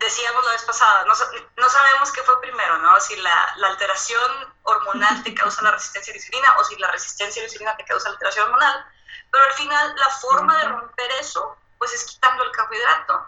Decíamos 0.05 0.43
la 0.45 0.51
vez 0.51 0.63
pasada, 0.63 1.03
no, 1.05 1.13
no, 1.57 1.69
sabemos 1.69 2.11
qué 2.11 2.21
fue 2.23 2.39
primero, 2.41 2.77
¿no? 2.77 2.99
Si 3.01 3.15
la, 3.17 3.53
la, 3.57 3.67
alteración 3.67 4.55
hormonal 4.63 5.23
te 5.23 5.33
causa 5.33 5.61
la 5.63 5.71
resistencia 5.71 6.11
a 6.11 6.15
la 6.15 6.17
insulina 6.17 6.55
o 6.57 6.63
si 6.63 6.75
la 6.77 6.91
resistencia 6.91 7.41
a 7.41 7.43
la 7.43 7.47
insulina 7.47 7.77
te 7.77 7.85
causa 7.85 8.09
la 8.09 8.13
alteración 8.13 8.45
hormonal, 8.45 8.85
pero 9.31 9.43
al 9.43 9.53
final 9.53 9.95
la 9.97 10.09
forma 10.09 10.57
de 10.57 10.69
romper 10.69 11.11
eso, 11.19 11.57
pues 11.77 11.93
es 11.93 12.03
quitando 12.05 12.43
el 12.43 12.51
carbohidrato. 12.51 13.25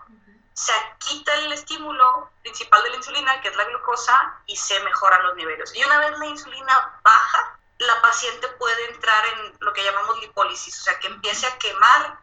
Se 0.54 0.74
quita 1.00 1.36
el 1.36 1.54
estímulo 1.54 2.32
principal 2.42 2.82
de 2.84 2.90
la 2.92 2.96
insulina, 2.96 3.42
que 3.42 3.50
es 3.50 3.56
la 3.56 3.66
glucosa, 3.66 4.40
y 4.48 4.56
se 4.56 4.80
mejoran 4.80 5.22
los 5.24 5.36
niveles. 5.36 5.76
Y 5.76 5.84
una 5.84 6.00
vez 6.00 6.18
la 6.18 6.26
insulina 6.26 7.00
baja, 7.04 7.60
la 7.80 8.02
paciente 8.02 8.48
puede 8.60 8.90
entrar 8.90 9.24
en 9.26 9.58
lo 9.60 9.74
que 9.74 9.84
llamamos 9.84 10.20
lipólisis, 10.20 10.80
o 10.80 10.84
sea, 10.84 11.00
que 11.00 11.08
empiece 11.08 11.46
a 11.46 11.58
quemar 11.60 12.20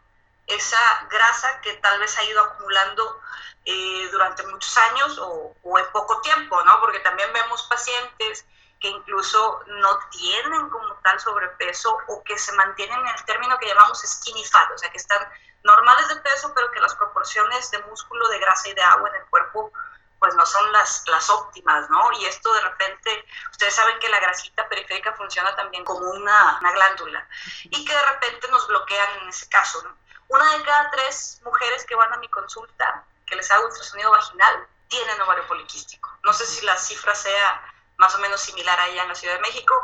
esa 0.47 1.07
grasa 1.11 1.61
que 1.61 1.75
tal 1.75 1.99
vez 1.99 2.17
ha 2.19 2.25
ido 2.25 2.43
acumulando 2.43 3.21
eh, 3.65 4.09
durante 4.11 4.47
muchos 4.47 4.77
años 4.77 5.19
o, 5.19 5.55
en 5.79 5.93
poco 5.93 6.21
tiempo, 6.21 6.63
¿no? 6.65 6.81
Porque 6.81 7.01
también 7.01 7.33
vemos 7.33 7.63
pacientes 7.65 8.45
que 8.81 8.89
incluso 8.89 9.63
no 9.67 9.99
tienen 10.11 10.69
como 10.69 10.95
tal 10.97 11.19
sobrepeso 11.19 11.97
o 12.09 12.23
que 12.23 12.39
se 12.39 12.53
mantienen 12.53 12.99
en 13.01 13.15
el 13.15 13.25
término 13.25 13.59
que 13.59 13.69
llamamos 13.69 14.03
skinny 14.05 14.45
fat, 14.45 14.71
o 14.71 14.79
sea, 14.79 14.91
que 14.91 14.99
están 14.99 15.27
normales 15.63 16.09
de 16.09 16.17
peso, 16.17 16.53
pero 16.55 16.71
que 16.71 16.81
las 16.81 16.95
proporciones 16.95 17.71
de 17.71 17.79
músculo, 17.85 18.29
de 18.29 18.39
grasa 18.39 18.69
y 18.69 18.75
de 18.75 18.83
agua 18.83 19.09
en 19.09 19.15
el 19.23 19.27
cuerpo 19.29 19.73
pues 20.19 20.35
no 20.37 20.47
son 20.47 20.73
las, 20.73 21.05
las 21.09 21.29
óptimas, 21.29 21.91
¿no? 21.91 22.11
Y 22.19 22.25
esto 22.25 22.51
de 22.55 22.61
repente, 22.63 23.27
ustedes 23.51 23.75
saben 23.75 23.99
que 23.99 24.09
la 24.09 24.21
grasita 24.21 24.67
periférica 24.71 25.13
funciona 25.13 25.55
también 25.55 25.85
como 25.85 26.01
una, 26.13 26.59
una 26.61 26.73
glándula 26.73 27.29
y 27.65 27.85
que 27.85 27.95
de 27.95 28.03
repente 28.03 28.49
nos 28.49 28.67
bloquean 28.67 29.19
en 29.21 29.29
ese 29.29 29.47
caso, 29.51 29.83
¿no? 29.83 29.95
Una 30.29 30.57
de 30.57 30.65
cada 30.65 30.91
tres 30.91 31.41
mujeres 31.45 31.85
que 31.85 31.95
van 31.95 32.13
a 32.13 32.19
mi 32.19 32.29
consulta, 32.29 33.05
que 33.27 33.37
les 33.37 33.51
hago 33.51 33.67
ultrasonido 33.67 34.11
vaginal, 34.11 34.67
tienen 34.89 35.21
ovario 35.23 35.47
poliquístico. 35.47 36.11
No 36.23 36.33
sé 36.33 36.47
si 36.47 36.65
la 36.65 36.77
cifra 36.77 37.15
sea 37.15 37.71
más 37.97 38.15
o 38.15 38.19
menos 38.19 38.41
similar 38.41 38.79
allá 38.79 39.03
en 39.03 39.09
la 39.09 39.15
Ciudad 39.15 39.35
de 39.35 39.41
México. 39.41 39.75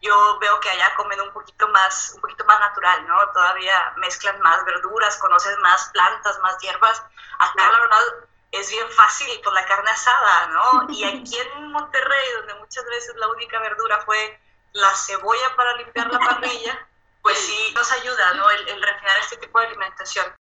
Yo 0.00 0.38
veo 0.38 0.60
que 0.60 0.70
allá 0.70 0.94
comen 0.96 1.20
un 1.20 1.32
poquito 1.32 1.68
más, 1.68 2.12
un 2.14 2.20
poquito 2.20 2.44
más 2.44 2.60
natural, 2.60 3.06
¿no? 3.06 3.18
Todavía 3.32 3.94
mezclan 3.96 4.40
más 4.40 4.64
verduras, 4.64 5.18
conocen 5.18 5.60
más 5.60 5.88
plantas, 5.90 6.38
más 6.40 6.58
hierbas. 6.58 7.02
Acá 7.38 7.70
la 7.70 7.80
verdad 7.80 8.02
es 8.52 8.70
bien 8.70 8.88
fácil 8.92 9.40
por 9.42 9.52
la 9.52 9.66
carne 9.66 9.90
asada, 9.90 10.46
¿no? 10.48 10.86
Y 10.90 11.04
aquí 11.04 11.38
en 11.38 11.72
Monterrey, 11.72 12.32
donde 12.36 12.54
muchas 12.54 12.84
veces 12.86 13.16
la 13.16 13.28
única 13.28 13.58
verdura 13.58 14.00
fue 14.04 14.40
la 14.72 14.94
cebolla 14.94 15.56
para 15.56 15.76
limpiar 15.76 16.12
la 16.12 16.18
parrilla, 16.18 16.86
pues 17.26 17.38
sí 17.38 17.72
nos 17.74 17.90
ayuda, 17.90 18.34
¿no? 18.34 18.48
El, 18.48 18.68
el 18.68 18.80
refinar 18.80 19.18
este 19.18 19.36
tipo 19.38 19.58
de 19.58 19.66
alimentación. 19.66 20.32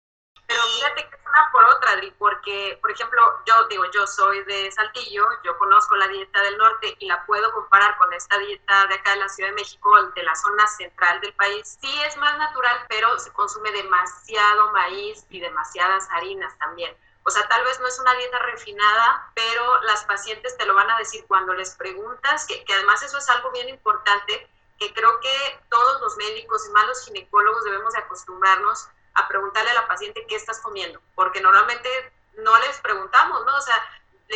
Pero 0.46 0.62
fíjate 0.62 1.10
que 1.10 1.16
es 1.16 1.22
una 1.26 1.50
por 1.52 1.66
otra, 1.66 1.94
Adri, 1.94 2.12
porque, 2.12 2.78
por 2.80 2.92
ejemplo, 2.92 3.42
yo 3.48 3.64
digo, 3.70 3.86
yo 3.92 4.06
soy 4.06 4.44
de 4.44 4.72
Saltillo, 4.72 5.26
yo 5.44 5.58
conozco 5.58 5.96
la 5.96 6.08
dieta 6.08 6.40
del 6.44 6.60
norte 6.60 6.96
y 7.00 7.08
la 7.08 7.26
puedo 7.26 7.52
comparar 7.54 7.98
con 7.98 8.14
esta 8.14 8.38
dieta 8.38 8.86
de 8.86 8.94
acá 8.94 9.14
de 9.14 9.18
la 9.18 9.30
Ciudad 9.30 9.50
de 9.50 9.56
México, 9.56 10.00
de 10.12 10.22
la 10.22 10.36
zona 10.36 10.68
central 10.68 11.20
del 11.22 11.34
país. 11.34 11.76
Sí 11.82 12.04
es 12.04 12.16
más 12.18 12.38
natural, 12.38 12.86
pero 12.88 13.18
se 13.18 13.34
consume 13.34 13.72
demasiado 13.72 14.72
maíz 14.72 15.26
y 15.32 15.40
demasiadas 15.40 16.08
harinas 16.12 16.56
también. 16.60 16.96
O 17.24 17.32
sea, 17.32 17.48
tal 17.48 17.64
vez 17.64 17.80
no 17.80 17.88
es 17.88 18.00
una 18.00 18.14
dieta 18.14 18.38
refinada, 18.38 19.32
pero 19.34 19.82
las 19.82 20.04
pacientes 20.04 20.56
te 20.56 20.68
lo 20.68 20.76
van 20.76 20.92
a 20.92 21.00
decir 21.00 21.26
cuando 21.28 21.56
les 21.56 21.74
preguntas, 21.74 22.46
que, 22.46 22.64
que 22.64 22.74
además 22.76 23.02
eso 23.02 23.18
es 23.18 23.28
algo 23.30 23.50
bien 23.50 23.70
importante, 23.70 24.48
que 24.78 24.94
creo 24.94 25.20
que 25.20 25.60
todos 25.70 26.02
los 26.02 26.18
médicos 26.18 26.66
y 26.68 26.72
más 26.72 26.88
los 26.88 27.06
ginecólogos 27.06 27.64
debemos 27.64 27.94
de 27.94 28.00
acostumbrarnos 28.00 28.88
a 29.14 29.28
preguntarle 29.28 29.72
a 29.72 29.76
la 29.76 29.88
paciente 29.88 30.26
qué 30.28 30.36
estás 30.36 30.60
comiendo, 30.60 31.02
porque 31.16 31.42
normalmente 31.42 31.90
no 32.38 32.58
les 32.60 32.80
preguntamos, 32.82 33.46
¿no? 33.46 33.56
O 33.56 33.62
sea, 33.62 33.76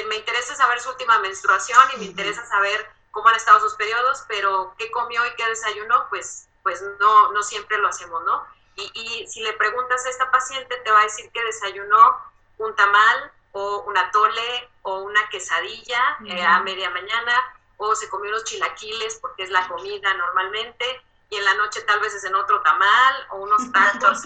me 0.07 0.15
interesa 0.15 0.55
saber 0.55 0.79
su 0.79 0.89
última 0.89 1.19
menstruación 1.19 1.81
y 1.95 1.99
me 1.99 2.05
interesa 2.05 2.45
saber 2.45 2.89
cómo 3.11 3.27
han 3.27 3.35
estado 3.35 3.59
sus 3.59 3.75
periodos, 3.75 4.23
pero 4.27 4.73
qué 4.77 4.89
comió 4.91 5.25
y 5.25 5.35
qué 5.35 5.45
desayunó, 5.47 6.07
pues, 6.09 6.47
pues 6.63 6.81
no, 6.99 7.31
no 7.31 7.43
siempre 7.43 7.77
lo 7.77 7.89
hacemos, 7.89 8.23
¿no? 8.23 8.45
Y, 8.75 8.91
y 8.93 9.27
si 9.27 9.41
le 9.41 9.53
preguntas 9.53 10.05
a 10.05 10.09
esta 10.09 10.31
paciente, 10.31 10.77
te 10.77 10.91
va 10.91 11.01
a 11.01 11.03
decir 11.03 11.29
que 11.31 11.43
desayunó 11.43 12.17
un 12.59 12.75
tamal 12.75 13.31
o 13.51 13.83
una 13.87 14.11
tole 14.11 14.69
o 14.83 14.99
una 14.99 15.27
quesadilla 15.29 16.17
eh, 16.25 16.43
a 16.43 16.59
media 16.59 16.89
mañana, 16.91 17.33
o 17.79 17.95
se 17.95 18.09
comió 18.09 18.29
unos 18.29 18.43
chilaquiles 18.43 19.17
porque 19.21 19.43
es 19.43 19.49
la 19.49 19.67
comida 19.67 20.13
normalmente, 20.13 20.85
y 21.29 21.35
en 21.35 21.45
la 21.45 21.55
noche 21.55 21.81
tal 21.87 21.99
vez 22.01 22.13
es 22.13 22.23
en 22.25 22.35
otro 22.35 22.61
tamal 22.61 23.15
o 23.31 23.37
unos 23.37 23.71
tacos. 23.71 24.25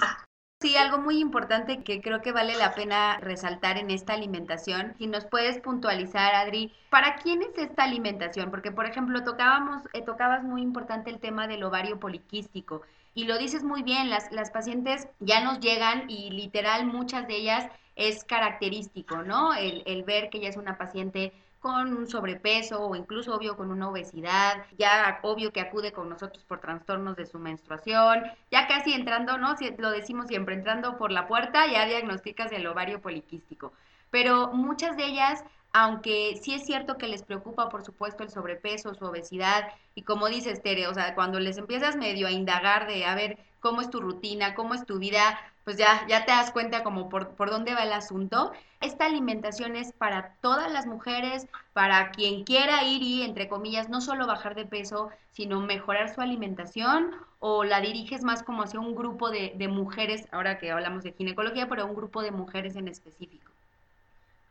Sí, 0.60 0.78
algo 0.78 0.98
muy 0.98 1.20
importante 1.20 1.84
que 1.84 2.02
creo 2.02 2.22
que 2.22 2.32
vale 2.32 2.56
la 2.56 2.74
pena 2.74 3.20
resaltar 3.20 3.78
en 3.78 3.92
esta 3.92 4.14
alimentación, 4.14 4.96
si 4.98 5.08
nos 5.08 5.26
puedes 5.26 5.60
puntualizar, 5.60 6.34
Adri, 6.36 6.74
¿para 6.90 7.18
quién 7.18 7.42
es 7.42 7.58
esta 7.58 7.84
alimentación? 7.84 8.50
Porque, 8.50 8.72
por 8.72 8.86
ejemplo, 8.86 9.24
tocábamos, 9.24 9.82
eh, 9.92 10.02
tocabas 10.02 10.44
muy 10.44 10.62
importante 10.62 11.10
el 11.10 11.20
tema 11.20 11.48
del 11.48 11.64
ovario 11.64 12.00
poliquístico. 12.00 12.82
Y 13.14 13.26
lo 13.26 13.38
dices 13.38 13.64
muy 13.64 13.84
bien, 13.84 14.10
las, 14.10 14.32
las 14.32 14.52
pacientes 14.52 15.08
ya 15.20 15.44
nos 15.44 15.60
llegan 15.60 16.10
y 16.10 16.32
literal 16.32 16.86
muchas 16.86 17.28
de 17.28 17.36
ellas 17.36 17.68
es 17.96 18.24
característico, 18.24 19.18
¿no? 19.18 19.54
El, 19.54 19.84
el 19.86 20.04
ver 20.04 20.30
que 20.30 20.38
ella 20.38 20.50
es 20.50 20.58
una 20.58 20.78
paciente 20.78 21.34
con 21.64 21.94
un 21.96 22.08
sobrepeso 22.08 22.82
o 22.86 22.94
incluso 22.94 23.34
obvio 23.34 23.56
con 23.56 23.72
una 23.72 23.88
obesidad, 23.90 24.66
ya 24.78 25.20
obvio 25.24 25.54
que 25.54 25.62
acude 25.62 25.94
con 25.94 26.10
nosotros 26.10 26.44
por 26.44 26.60
trastornos 26.60 27.16
de 27.16 27.26
su 27.26 27.40
menstruación, 27.40 28.22
ya 28.52 28.68
casi 28.68 28.94
entrando, 28.94 29.38
¿no? 29.38 29.56
Si 29.56 29.74
lo 29.78 29.90
decimos 29.92 30.28
siempre, 30.28 30.56
entrando 30.56 30.98
por 30.98 31.12
la 31.12 31.26
puerta 31.26 31.66
ya 31.72 31.86
diagnosticas 31.86 32.52
el 32.52 32.68
ovario 32.68 33.02
poliquístico. 33.02 33.72
Pero 34.14 34.52
muchas 34.54 34.96
de 34.96 35.06
ellas, 35.06 35.44
aunque 35.72 36.40
sí 36.40 36.54
es 36.54 36.68
cierto 36.68 37.00
que 37.00 37.08
les 37.08 37.24
preocupa, 37.24 37.70
por 37.70 37.84
supuesto, 37.84 38.22
el 38.22 38.30
sobrepeso, 38.30 38.94
su 38.94 39.06
obesidad, 39.06 39.70
y 39.96 40.04
como 40.04 40.28
dices, 40.28 40.62
Tere, 40.62 40.88
o 40.88 40.94
sea, 40.94 41.16
cuando 41.16 41.40
les 41.40 41.58
empiezas 41.58 41.96
medio 41.96 42.28
a 42.28 42.32
indagar 42.32 42.86
de, 42.86 43.06
a 43.06 43.16
ver, 43.16 43.40
cómo 43.60 43.82
es 43.82 43.90
tu 43.90 44.02
rutina, 44.02 44.54
cómo 44.54 44.76
es 44.76 44.86
tu 44.86 45.00
vida, 45.00 45.40
pues 45.64 45.78
ya, 45.78 46.06
ya 46.08 46.26
te 46.26 46.32
das 46.32 46.52
cuenta 46.52 46.84
como 46.84 47.10
por, 47.10 47.30
por 47.30 47.50
dónde 47.50 47.74
va 47.74 47.82
el 47.82 47.92
asunto. 47.92 48.52
Esta 48.82 49.08
alimentación 49.08 49.76
es 49.76 49.94
para 49.94 50.36
todas 50.42 50.72
las 50.72 50.86
mujeres, 50.86 51.48
para 51.74 52.12
quien 52.12 52.44
quiera 52.44 52.84
ir 52.84 53.02
y, 53.02 53.24
entre 53.24 53.48
comillas, 53.50 53.90
no 53.90 54.00
solo 54.00 54.28
bajar 54.28 54.54
de 54.54 54.66
peso, 54.68 55.10
sino 55.32 55.60
mejorar 55.60 56.14
su 56.14 56.22
alimentación 56.22 57.16
o 57.40 57.64
la 57.64 57.82
diriges 57.82 58.24
más 58.24 58.44
como 58.44 58.62
hacia 58.62 58.80
un 58.80 58.94
grupo 58.94 59.32
de, 59.32 59.54
de 59.56 59.68
mujeres, 59.70 60.28
ahora 60.32 60.60
que 60.60 60.72
hablamos 60.72 61.04
de 61.04 61.14
ginecología, 61.14 61.68
pero 61.68 61.88
un 61.88 61.96
grupo 61.96 62.22
de 62.22 62.30
mujeres 62.30 62.76
en 62.76 62.88
específico. 62.88 63.53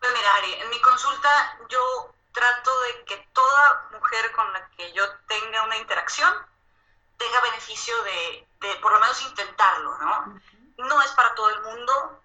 Pues 0.03 0.15
mira, 0.15 0.35
Ari, 0.35 0.53
en 0.55 0.71
mi 0.71 0.81
consulta 0.81 1.59
yo 1.69 2.13
trato 2.33 2.81
de 2.81 3.05
que 3.05 3.17
toda 3.33 3.89
mujer 3.93 4.33
con 4.33 4.53
la 4.53 4.69
que 4.71 4.93
yo 4.93 5.09
tenga 5.29 5.63
una 5.63 5.77
interacción 5.77 6.35
tenga 7.17 7.41
beneficio 7.41 7.95
de, 8.03 8.49
de 8.63 8.75
por 8.81 8.93
lo 8.93 8.99
menos 8.99 9.23
intentarlo, 9.23 9.97
¿no? 9.99 10.41
No 10.79 11.03
es 11.03 11.11
para 11.13 11.33
todo 11.37 11.51
el 11.51 11.63
mundo, 11.63 12.21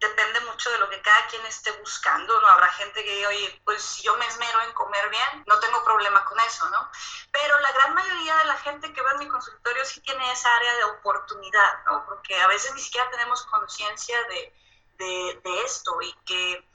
depende 0.00 0.40
mucho 0.40 0.72
de 0.72 0.78
lo 0.78 0.90
que 0.90 1.00
cada 1.02 1.24
quien 1.28 1.46
esté 1.46 1.70
buscando, 1.78 2.40
¿no? 2.40 2.48
Habrá 2.48 2.66
gente 2.72 3.04
que 3.04 3.14
diga, 3.14 3.28
oye, 3.28 3.62
pues 3.64 3.80
si 3.80 4.02
yo 4.02 4.16
me 4.16 4.26
esmero 4.26 4.62
en 4.62 4.72
comer 4.72 5.08
bien, 5.10 5.44
no 5.46 5.60
tengo 5.60 5.84
problema 5.84 6.24
con 6.24 6.40
eso, 6.40 6.68
¿no? 6.70 6.90
Pero 7.30 7.60
la 7.60 7.70
gran 7.70 7.94
mayoría 7.94 8.34
de 8.38 8.44
la 8.46 8.56
gente 8.56 8.92
que 8.92 9.02
va 9.02 9.12
en 9.12 9.20
mi 9.20 9.28
consultorio 9.28 9.84
sí 9.84 10.00
tiene 10.00 10.32
esa 10.32 10.52
área 10.56 10.74
de 10.78 10.84
oportunidad, 10.84 11.84
¿no? 11.84 12.04
Porque 12.06 12.40
a 12.40 12.48
veces 12.48 12.74
ni 12.74 12.80
siquiera 12.80 13.08
tenemos 13.10 13.44
conciencia 13.44 14.20
de, 14.24 14.52
de, 14.98 15.40
de, 15.44 15.62
esto 15.62 16.00
y 16.02 16.12
que 16.26 16.69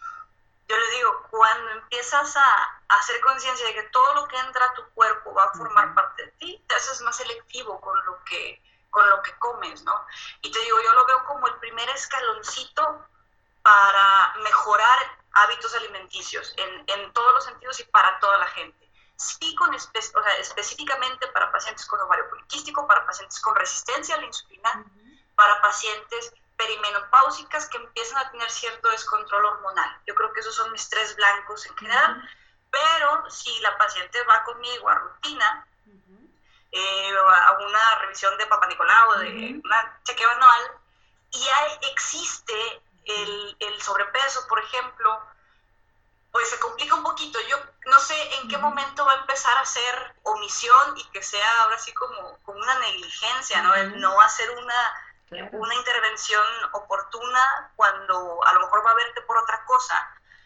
yo 0.68 0.78
les 0.78 0.92
digo, 0.92 1.28
cuando 1.30 1.72
empiezas 1.72 2.36
a, 2.36 2.82
hacer 2.88 3.20
conciencia 3.22 3.66
de 3.66 3.74
que 3.74 3.84
todo 3.90 4.14
lo 4.14 4.28
que 4.28 4.38
entra 4.38 4.66
a 4.66 4.74
tu 4.74 4.88
cuerpo 4.92 5.34
va 5.34 5.46
a 5.46 5.54
formar 5.54 5.94
parte 5.96 6.24
de 6.24 6.32
ti, 6.34 6.64
te 6.68 6.76
haces 6.76 7.02
más 7.02 7.18
selectivo 7.18 7.80
con 7.82 8.06
lo 8.06 8.24
que 8.24 8.62
con 8.92 9.10
lo 9.10 9.22
que 9.24 9.38
comes, 9.40 9.84
¿no? 9.84 10.06
Y 10.42 10.50
te 10.50 10.60
digo, 10.60 10.82
yo 10.82 10.94
lo 10.94 11.06
veo 11.06 11.26
como 11.26 11.48
el 11.48 11.56
primer 11.56 11.90
escaloncito 11.90 13.06
para 13.62 14.34
mejorar 14.42 15.18
hábitos 15.34 15.76
alimenticios 15.76 16.54
en, 16.56 16.86
en 16.88 17.12
todos 17.12 17.34
los 17.34 17.44
sentidos 17.44 17.78
y 17.82 17.84
para 17.86 18.18
toda 18.20 18.38
la 18.38 18.48
gente. 18.48 18.90
Sí, 19.18 19.54
con 19.56 19.74
espe 19.74 20.00
o 20.00 20.24
sea, 20.24 20.38
específicamente 20.38 21.28
para 21.28 21.52
pacientes 21.52 21.86
con 21.88 22.00
ovario 22.00 22.30
poliquístico, 22.30 22.88
para 22.88 23.06
pacientes 23.06 23.42
con 23.42 23.56
resistencia 23.56 24.16
a 24.16 24.20
la 24.20 24.28
insulina, 24.28 24.72
uh 24.76 24.80
-huh. 24.80 25.36
para 25.36 25.60
pacientes 25.62 26.34
perimenopáusicas 26.58 27.68
que 27.70 27.78
empiezan 27.78 28.18
a 28.20 28.32
tener 28.32 28.50
cierto 28.50 28.90
descontrol 28.90 29.46
hormonal. 29.46 30.02
Yo 30.08 30.16
creo 30.16 30.32
que 30.34 30.40
esos 30.40 30.56
son 30.56 30.72
mis 30.72 30.90
tres 30.90 31.16
blancos 31.16 31.66
en 31.66 31.78
general, 31.78 32.18
uh 32.18 32.22
-huh. 32.22 32.30
pero 32.72 33.30
si 33.30 33.60
la 33.60 33.78
paciente 33.78 34.24
va 34.24 34.44
conmigo 34.44 34.90
a 34.90 34.96
rutina, 34.96 35.68
uh 35.86 35.92
-huh. 35.92 36.30
eh, 36.72 37.14
a 37.18 37.52
una 37.54 37.96
revisión 38.00 38.38
de 38.38 38.48
Papa 38.48 38.68
Nicolau, 38.68 39.20
de 39.20 39.62
una 39.64 40.00
chequeo 40.04 40.30
anual, 40.30 40.72
y 41.32 41.40
ya 41.40 41.66
existe 41.92 42.82
el, 43.06 43.58
el, 43.60 43.82
sobrepeso, 43.82 44.48
por 44.48 44.60
ejemplo, 44.60 45.22
pues 46.32 46.50
se 46.50 46.60
complica 46.60 46.96
un 46.96 47.04
poquito. 47.04 47.40
Yo 47.48 47.58
no 47.86 48.00
sé 48.00 48.16
en 48.38 48.48
qué 48.48 48.58
momento 48.58 49.06
va 49.06 49.14
a 49.14 49.22
empezar 49.22 49.58
a 49.58 49.66
ser 49.66 50.16
omisión 50.24 50.98
y 50.98 51.04
que 51.12 51.22
sea 51.22 51.64
ahora 51.64 51.78
sí 51.78 51.94
como, 51.94 52.38
como 52.44 52.60
una 52.60 52.80
negligencia, 52.80 53.62
¿no? 53.62 53.74
El 53.76 54.00
no 54.00 54.20
hacer 54.22 54.50
una 54.52 55.05
claro. 55.30 55.50
una 55.54 55.76
intervención 55.76 56.46
oportuna 56.74 57.72
cuando 57.76 58.40
a 58.46 58.54
lo 58.54 58.60
mejor 58.62 58.86
va 58.86 58.92
a 58.92 58.96
verte 58.96 59.22
por 59.22 59.38
otra 59.38 59.64
cosa. 59.66 59.96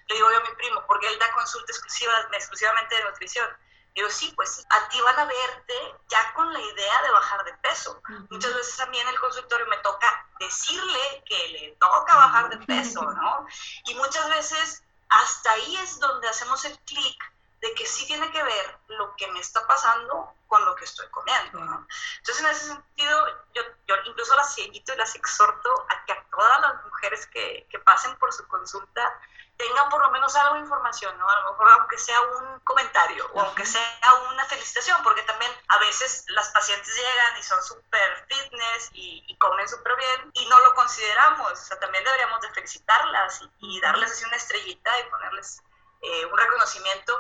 Le 0.08 0.16
digo 0.16 0.32
yo 0.32 0.38
a 0.38 0.42
mi 0.42 0.56
primo, 0.56 0.84
porque 0.88 1.08
él 1.08 1.20
da 1.20 1.32
consulta 1.32 1.72
exclusiva, 1.72 2.14
exclusivamente 2.34 2.96
de 2.96 3.04
nutrición. 3.04 3.48
Digo, 3.94 4.10
sí, 4.10 4.32
pues 4.36 4.66
a 4.70 4.88
ti 4.90 5.02
van 5.02 5.20
a 5.20 5.26
verte 5.26 5.74
ya 6.08 6.34
con 6.34 6.52
la 6.54 6.60
idea 6.60 7.02
de 7.02 7.12
bajar 7.12 7.44
de 7.44 7.54
peso. 7.56 8.02
Uh 8.08 8.14
-huh. 8.14 8.28
Muchas 8.30 8.54
veces 8.54 8.80
en 8.80 9.08
el 9.08 9.20
consultorio 9.20 9.66
me 9.68 9.78
toca 9.78 10.28
decirle 10.40 11.24
que 11.26 11.50
le 11.50 11.76
toca 11.80 12.16
bajar 12.16 12.50
de 12.50 12.58
peso, 12.66 13.02
¿no? 13.02 13.46
Y 13.86 13.96
muchas 13.96 14.30
veces 14.30 14.84
hasta 15.10 15.52
ahí 15.52 15.78
es 15.78 16.00
donde 16.00 16.30
hacemos 16.30 16.64
el 16.66 16.78
clic 16.80 17.34
de 17.62 17.74
que 17.74 17.86
sí 17.86 18.06
tiene 18.08 18.32
que 18.32 18.42
ver 18.42 18.80
lo 18.88 19.16
que 19.16 19.28
me 19.32 19.40
está 19.40 19.66
pasando 19.68 20.34
con 20.48 20.64
lo 20.66 20.76
que 20.76 20.86
estoy 20.86 21.08
comiendo. 21.10 21.60
¿no? 21.60 21.88
Entonces, 22.18 22.44
en 22.44 22.52
ese 22.52 22.68
sentido, 22.68 23.28
yo, 23.54 23.62
yo 23.88 23.96
incluso 24.06 24.36
las 24.36 24.58
invito 24.58 24.94
y 24.94 24.98
las 24.98 25.16
exhorto 25.16 25.70
a 25.90 26.06
que 26.06 26.14
a 26.14 26.24
todas 26.32 26.62
las 26.62 26.86
mujeres 26.86 27.28
que, 27.28 27.68
que 27.70 27.80
pasen 27.80 28.16
por 28.18 28.34
su 28.34 28.48
consulta 28.48 29.20
tengan 29.60 29.90
por 29.90 30.02
lo 30.02 30.12
menos 30.12 30.34
algo 30.38 30.56
de 30.56 30.62
información, 30.62 31.18
¿no? 31.20 31.30
A 31.30 31.42
lo 31.42 31.52
mejor 31.52 31.70
aunque 31.72 31.98
sea 31.98 32.20
un 32.22 32.60
comentario 32.62 33.30
o 33.34 33.42
aunque 33.42 33.66
sea 33.66 33.84
una 34.32 34.46
felicitación, 34.46 35.04
porque 35.04 35.22
también 35.24 35.52
a 35.68 35.78
veces 35.80 36.24
las 36.30 36.48
pacientes 36.50 36.96
llegan 36.96 37.38
y 37.38 37.44
son 37.44 37.62
súper 37.62 38.26
fitness 38.30 38.90
y, 38.94 39.22
y, 39.28 39.38
comen 39.38 39.68
súper 39.68 39.98
bien 39.98 40.32
y 40.34 40.46
no 40.48 40.58
lo 40.62 40.74
consideramos, 40.76 41.52
o 41.52 41.56
sea, 41.58 41.78
también 41.78 42.06
deberíamos 42.06 42.40
de 42.40 42.54
felicitarlas 42.54 43.42
y, 43.42 43.52
y 43.60 43.82
darles 43.82 44.12
así 44.12 44.24
una 44.24 44.38
estrellita 44.38 44.98
y 44.98 45.10
ponerles 45.10 45.62
eh, 46.02 46.26
un 46.26 46.38
reconocimiento 46.38 47.18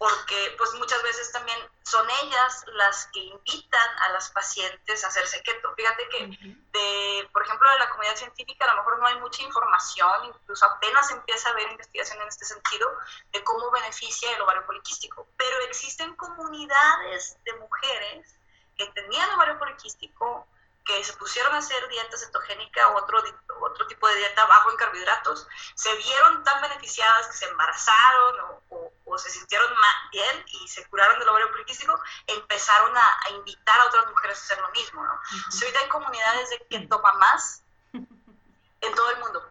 porque 0.00 0.54
pues 0.56 0.72
muchas 0.76 1.02
veces 1.02 1.30
también 1.30 1.58
son 1.82 2.08
ellas 2.22 2.64
las 2.68 3.04
que 3.12 3.20
invitan 3.20 3.98
a 3.98 4.08
las 4.12 4.30
pacientes 4.30 5.04
a 5.04 5.08
hacerse 5.08 5.42
keto. 5.42 5.74
Fíjate 5.74 6.08
que, 6.08 6.26
de, 6.72 7.28
por 7.34 7.44
ejemplo, 7.44 7.70
de 7.70 7.78
la 7.80 7.90
comunidad 7.90 8.16
científica 8.16 8.64
a 8.64 8.74
lo 8.74 8.76
mejor 8.76 8.98
no 8.98 9.06
hay 9.06 9.18
mucha 9.20 9.42
información, 9.42 10.24
incluso 10.24 10.64
apenas 10.64 11.10
empieza 11.10 11.50
a 11.50 11.52
haber 11.52 11.70
investigación 11.72 12.22
en 12.22 12.28
este 12.28 12.46
sentido 12.46 12.90
de 13.30 13.44
cómo 13.44 13.70
beneficia 13.72 14.32
el 14.32 14.40
ovario 14.40 14.64
poliquístico, 14.64 15.28
pero 15.36 15.58
existen 15.68 16.16
comunidades 16.16 17.36
de 17.44 17.52
mujeres 17.58 18.34
que 18.78 18.86
tenían 18.86 19.28
ovario 19.32 19.58
poliquístico, 19.58 20.46
que 20.82 21.04
se 21.04 21.12
pusieron 21.18 21.54
a 21.54 21.58
hacer 21.58 21.86
dieta 21.88 22.16
cetogénica 22.16 22.88
o 22.88 22.96
otro, 22.96 23.22
otro 23.60 23.86
tipo 23.86 24.08
de 24.08 24.16
dieta 24.16 24.46
bajo 24.46 24.70
en 24.70 24.78
carbohidratos, 24.78 25.46
se 25.74 25.94
vieron 25.96 26.42
tan 26.42 26.62
beneficiadas 26.62 27.26
que 27.26 27.34
se 27.34 27.44
embarazaron 27.44 28.40
o, 28.40 28.62
o, 28.70 28.92
se 29.18 29.30
sintieron 29.30 29.70
bien 30.10 30.44
y 30.46 30.68
se 30.68 30.86
curaron 30.88 31.18
del 31.18 31.28
ovario 31.28 31.50
poliquístico, 31.50 31.98
empezaron 32.26 32.96
a, 32.96 33.18
a, 33.26 33.30
invitar 33.30 33.80
a 33.80 33.86
otras 33.86 34.06
mujeres 34.08 34.38
a 34.38 34.42
hacer 34.42 34.60
lo 34.60 34.70
mismo. 34.70 35.04
¿no? 35.04 35.20
ahorita 35.60 35.80
hay 35.80 35.88
comunidades 35.88 36.50
de 36.50 36.66
que 36.68 36.86
toma 36.86 37.12
más 37.14 37.62
en 37.92 38.94
todo 38.94 39.10
el 39.10 39.18
mundo, 39.18 39.42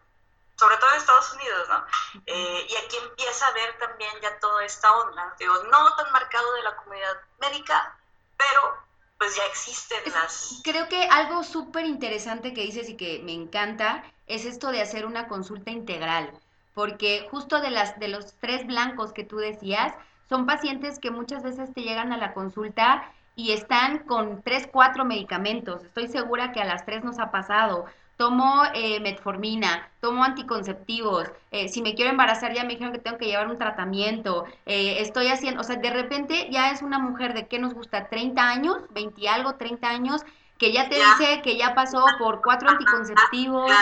sobre 0.56 0.76
todo 0.76 0.90
en 0.90 0.96
Estados 0.96 1.32
Unidos, 1.32 1.68
¿no? 1.68 1.84
Eh, 2.26 2.66
y 2.68 2.76
aquí 2.76 2.96
empieza 2.96 3.46
a 3.46 3.52
ver 3.52 3.78
también 3.78 4.10
ya 4.20 4.38
toda 4.38 4.64
esta 4.64 4.92
onda, 4.92 5.34
digo, 5.38 5.54
no 5.64 5.96
tan 5.96 6.12
marcado 6.12 6.52
de 6.54 6.62
la 6.62 6.76
comunidad 6.76 7.20
médica, 7.40 7.96
pero 8.36 8.76
pues 9.18 9.36
ya 9.36 9.44
existen 9.46 10.00
las... 10.12 10.60
Creo 10.64 10.88
que 10.88 11.04
algo 11.04 11.44
súper 11.44 11.84
interesante 11.84 12.54
que 12.54 12.62
dices 12.62 12.88
y 12.88 12.96
que 12.96 13.20
me 13.22 13.32
encanta 13.34 14.02
es 14.26 14.46
esto 14.46 14.70
de 14.70 14.80
hacer 14.80 15.04
una 15.04 15.28
consulta 15.28 15.70
integral, 15.70 16.32
porque 16.74 17.26
justo 17.30 17.60
de, 17.60 17.70
las, 17.70 17.98
de 17.98 18.08
los 18.08 18.34
tres 18.38 18.66
blancos 18.66 19.12
que 19.12 19.24
tú 19.24 19.36
decías, 19.36 19.92
son 20.28 20.46
pacientes 20.46 20.98
que 20.98 21.10
muchas 21.10 21.42
veces 21.42 21.72
te 21.74 21.82
llegan 21.82 22.12
a 22.12 22.16
la 22.16 22.32
consulta 22.32 23.10
y 23.34 23.52
están 23.52 24.00
con 24.00 24.42
tres, 24.42 24.68
cuatro 24.70 25.04
medicamentos. 25.04 25.82
Estoy 25.84 26.08
segura 26.08 26.52
que 26.52 26.60
a 26.60 26.64
las 26.64 26.84
tres 26.84 27.02
nos 27.02 27.18
ha 27.18 27.30
pasado. 27.30 27.86
Tomo 28.16 28.62
eh, 28.74 29.00
metformina, 29.00 29.88
tomo 30.00 30.22
anticonceptivos, 30.22 31.32
eh, 31.50 31.68
si 31.68 31.80
me 31.80 31.94
quiero 31.94 32.10
embarazar 32.10 32.52
ya 32.52 32.64
me 32.64 32.74
dijeron 32.74 32.92
que 32.92 32.98
tengo 32.98 33.16
que 33.16 33.24
llevar 33.24 33.48
un 33.48 33.56
tratamiento, 33.56 34.44
eh, 34.66 35.00
estoy 35.00 35.28
haciendo, 35.28 35.62
o 35.62 35.64
sea, 35.64 35.76
de 35.76 35.88
repente 35.88 36.48
ya 36.50 36.70
es 36.70 36.82
una 36.82 36.98
mujer 36.98 37.32
de 37.32 37.46
que 37.46 37.58
nos 37.58 37.72
gusta 37.72 38.08
30 38.08 38.46
años, 38.46 38.76
20 38.90 39.18
y 39.22 39.26
algo, 39.26 39.54
30 39.54 39.88
años, 39.88 40.22
que 40.58 40.70
ya 40.70 40.90
te 40.90 40.96
dice 40.96 41.40
que 41.42 41.56
ya 41.56 41.74
pasó 41.74 42.04
por 42.18 42.42
cuatro 42.42 42.68
anticonceptivos, 42.68 43.72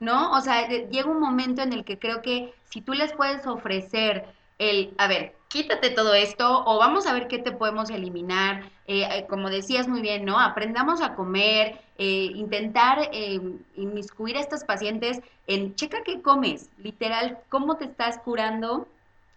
¿no? 0.00 0.32
O 0.32 0.40
sea, 0.40 0.66
llega 0.68 1.08
un 1.08 1.20
momento 1.20 1.62
en 1.62 1.72
el 1.72 1.84
que 1.84 1.98
creo 1.98 2.22
que 2.22 2.52
si 2.64 2.80
tú 2.80 2.94
les 2.94 3.12
puedes 3.12 3.46
ofrecer 3.46 4.24
el, 4.58 4.92
a 4.98 5.06
ver, 5.06 5.36
quítate 5.48 5.90
todo 5.90 6.14
esto 6.14 6.62
o 6.64 6.78
vamos 6.78 7.06
a 7.06 7.12
ver 7.12 7.28
qué 7.28 7.38
te 7.38 7.52
podemos 7.52 7.90
eliminar. 7.90 8.62
Eh, 8.86 9.06
eh, 9.10 9.26
como 9.28 9.50
decías 9.50 9.88
muy 9.88 10.00
bien, 10.00 10.24
¿no? 10.24 10.38
Aprendamos 10.38 11.02
a 11.02 11.14
comer, 11.14 11.80
eh, 11.98 12.30
intentar 12.34 13.10
inmiscuir 13.76 14.36
a 14.36 14.40
estos 14.40 14.64
pacientes 14.64 15.20
en, 15.46 15.74
checa 15.74 16.02
qué 16.04 16.22
comes, 16.22 16.70
literal, 16.78 17.38
cómo 17.48 17.76
te 17.76 17.84
estás 17.84 18.18
curando 18.18 18.86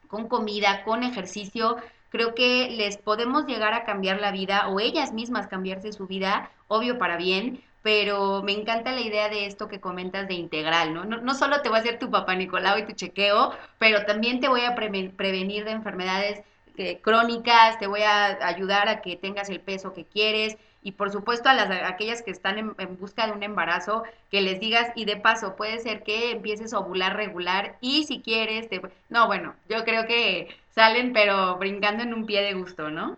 con 0.08 0.28
comida, 0.28 0.84
con 0.84 1.04
ejercicio. 1.04 1.78
Creo 2.10 2.36
que 2.36 2.70
les 2.70 2.98
podemos 2.98 3.48
llegar 3.48 3.74
a 3.74 3.86
cambiar 3.86 4.22
la 4.22 4.32
vida 4.32 4.70
o 4.70 4.80
ellas 4.80 5.14
mismas 5.14 5.48
cambiarse 5.48 5.94
su 5.94 6.06
vida, 6.06 6.52
obvio 6.68 6.98
para 7.00 7.18
bien, 7.18 7.64
pero 7.84 8.42
me 8.42 8.54
encanta 8.54 8.94
la 8.94 9.02
idea 9.02 9.30
de 9.30 9.46
esto 9.46 9.68
que 9.68 9.82
comentas 9.82 10.28
de 10.28 10.34
integral, 10.34 10.94
¿no? 10.94 11.04
No, 11.04 11.36
solo 11.36 11.62
te 11.62 11.70
voy 11.70 11.78
a 11.78 11.82
hacer 11.82 12.00
tu 12.00 12.10
papá 12.10 12.34
Nicolau 12.34 12.80
y 12.80 12.86
tu 12.86 12.94
chequeo, 12.94 13.54
pero 13.78 14.06
también 14.06 14.40
te 14.40 14.48
voy 14.48 14.62
a 14.62 14.74
prevenir 14.74 15.66
de 15.66 15.72
enfermedades 15.72 16.42
eh, 16.78 17.00
crónicas, 17.02 17.78
te 17.78 17.88
voy 17.88 18.02
a 18.02 18.48
ayudar 18.48 18.88
a 18.88 19.02
que 19.02 19.18
tengas 19.18 19.50
el 19.50 19.60
peso 19.60 19.94
que 19.94 20.06
quieres 20.06 20.58
y 20.82 20.94
por 20.94 21.12
supuesto 21.12 21.50
a 21.50 21.54
las 21.54 21.70
aquellas 21.84 22.22
que 22.22 22.32
están 22.32 22.58
en, 22.58 22.98
busca 22.98 23.28
de 23.28 23.34
un 23.34 23.44
embarazo, 23.44 24.04
que 24.32 24.42
les 24.42 24.60
digas 24.60 24.92
y 24.96 25.06
de 25.06 25.18
paso 25.18 25.56
puede 25.56 25.80
ser 25.80 26.04
que 26.04 26.32
empieces 26.32 26.74
a 26.74 26.80
ovular 26.80 27.16
regular 27.16 27.78
y 27.82 28.06
si 28.06 28.22
quieres, 28.22 28.70
te... 28.70 28.82
no, 29.10 29.28
bueno, 29.28 29.56
yo 29.70 29.84
creo 29.84 30.08
que 30.08 30.58
salen 30.74 31.14
pero 31.14 31.58
brincando 31.58 32.04
en 32.04 32.14
un 32.14 32.26
pie 32.26 32.42
de 32.42 32.54
gusto, 32.54 32.90
¿no? 32.90 33.18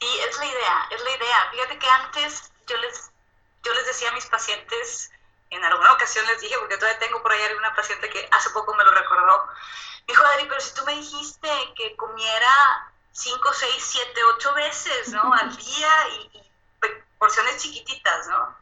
Sí, 0.00 0.08
es 0.28 0.38
la 0.38 0.46
idea, 0.46 0.88
es 0.90 1.04
la 1.04 1.10
idea. 1.10 1.36
Fíjate 1.52 1.78
que 1.78 1.86
antes 1.86 2.52
yo 2.68 2.76
les 2.78 3.11
yo 3.62 3.74
les 3.74 3.86
decía 3.86 4.10
a 4.10 4.12
mis 4.12 4.26
pacientes, 4.26 5.10
en 5.50 5.64
alguna 5.64 5.92
ocasión 5.92 6.26
les 6.26 6.40
dije, 6.40 6.56
porque 6.58 6.76
todavía 6.76 6.98
tengo 6.98 7.22
por 7.22 7.32
ahí 7.32 7.42
alguna 7.42 7.74
paciente 7.74 8.08
que 8.08 8.28
hace 8.30 8.50
poco 8.50 8.74
me 8.74 8.84
lo 8.84 8.90
recordó, 8.90 9.48
dijo, 10.06 10.24
Adri, 10.24 10.46
pero 10.48 10.60
si 10.60 10.74
tú 10.74 10.84
me 10.84 10.94
dijiste 10.94 11.48
que 11.76 11.96
comiera 11.96 12.92
5, 13.12 13.52
6, 13.52 13.74
7, 13.78 14.24
8 14.36 14.54
veces, 14.54 15.08
¿no? 15.10 15.32
Al 15.40 15.54
día 15.56 16.08
y, 16.08 16.42
porciones 17.18 17.62
chiquititas, 17.62 18.26
¿no? 18.26 18.56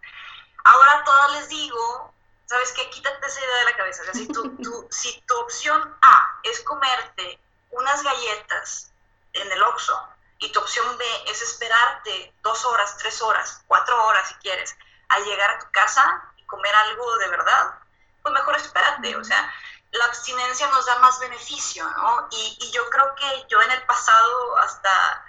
Ahora 0.65 1.03
todas 1.05 1.33
les 1.33 1.49
digo, 1.49 2.13
¿sabes 2.45 2.73
qué? 2.73 2.91
Quítate 2.91 3.27
esa 3.27 3.41
idea 3.41 3.57
de 3.57 3.65
la 3.65 3.77
cabeza. 3.77 4.03
O 4.03 4.05
sea, 4.05 4.15
si 4.15 4.29
tu, 4.33 4.87
si 4.91 5.21
tu 5.23 5.35
opción 5.39 5.97
A 6.03 6.41
es 6.43 6.61
comerte 6.61 7.41
unas 7.71 8.03
galletas 8.03 8.91
en 9.33 9.51
el 9.51 9.63
Oxxo 9.63 10.09
y 10.41 10.53
tu 10.53 10.61
opción 10.61 10.99
B 10.99 11.05
es 11.29 11.41
esperarte 11.41 12.35
dos 12.43 12.65
horas, 12.67 12.99
tres 12.99 13.23
horas, 13.23 13.63
cuatro 13.67 14.05
horas 14.05 14.29
si 14.29 14.35
quieres, 14.35 14.77
al 15.11 15.25
llegar 15.25 15.51
a 15.51 15.59
tu 15.59 15.70
casa 15.70 16.23
y 16.37 16.44
comer 16.46 16.75
algo 16.75 17.18
de 17.18 17.29
verdad, 17.29 17.75
pues 18.23 18.35
mejor 18.35 18.57
espérate, 18.57 19.16
o 19.16 19.25
sea, 19.25 19.53
la 19.92 20.05
abstinencia 20.07 20.68
nos 20.68 20.87
da 20.87 20.99
más 20.99 21.18
beneficio, 21.18 21.88
¿no? 21.90 22.29
Y, 22.31 22.59
y 22.61 22.70
yo 22.70 22.88
creo 22.90 23.14
que 23.16 23.46
yo 23.49 23.61
en 23.62 23.70
el 23.73 23.83
pasado 23.87 24.57
hasta 24.59 25.25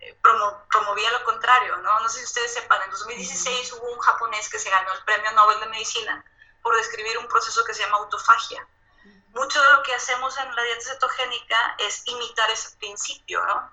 eh, 0.00 0.18
promovía 0.22 1.10
lo 1.12 1.24
contrario, 1.24 1.76
¿no? 1.78 2.00
No 2.00 2.08
sé 2.08 2.18
si 2.18 2.24
ustedes 2.24 2.52
sepan, 2.52 2.82
en 2.82 2.90
2016 2.90 3.72
hubo 3.74 3.92
un 3.92 4.00
japonés 4.00 4.48
que 4.48 4.58
se 4.58 4.70
ganó 4.70 4.92
el 4.92 5.04
Premio 5.04 5.32
Nobel 5.32 5.60
de 5.60 5.66
Medicina 5.66 6.24
por 6.62 6.76
describir 6.76 7.16
un 7.18 7.28
proceso 7.28 7.64
que 7.64 7.74
se 7.74 7.82
llama 7.82 7.98
autofagia. 7.98 8.66
Mucho 9.28 9.62
de 9.62 9.72
lo 9.72 9.82
que 9.82 9.94
hacemos 9.94 10.36
en 10.36 10.54
la 10.54 10.62
dieta 10.62 10.92
cetogénica 10.92 11.74
es 11.78 12.06
imitar 12.06 12.50
ese 12.50 12.76
principio, 12.76 13.42
¿no? 13.46 13.72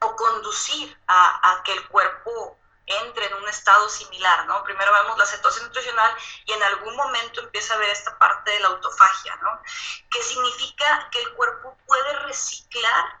O 0.00 0.16
conducir 0.16 0.98
a, 1.06 1.50
a 1.50 1.62
que 1.62 1.72
el 1.72 1.88
cuerpo 1.88 2.58
entre 2.86 3.26
en 3.26 3.34
un 3.34 3.48
estado 3.48 3.88
similar, 3.88 4.46
¿no? 4.46 4.62
Primero 4.64 4.92
vemos 4.92 5.18
la 5.18 5.26
cetosis 5.26 5.62
nutricional 5.62 6.14
y 6.44 6.52
en 6.52 6.62
algún 6.64 6.96
momento 6.96 7.40
empieza 7.40 7.74
a 7.74 7.78
ver 7.78 7.90
esta 7.90 8.18
parte 8.18 8.50
de 8.50 8.60
la 8.60 8.68
autofagia, 8.68 9.36
¿no? 9.36 9.62
Que 10.10 10.22
significa 10.22 11.08
que 11.10 11.22
el 11.22 11.32
cuerpo 11.34 11.76
puede 11.86 12.12
reciclar 12.20 13.20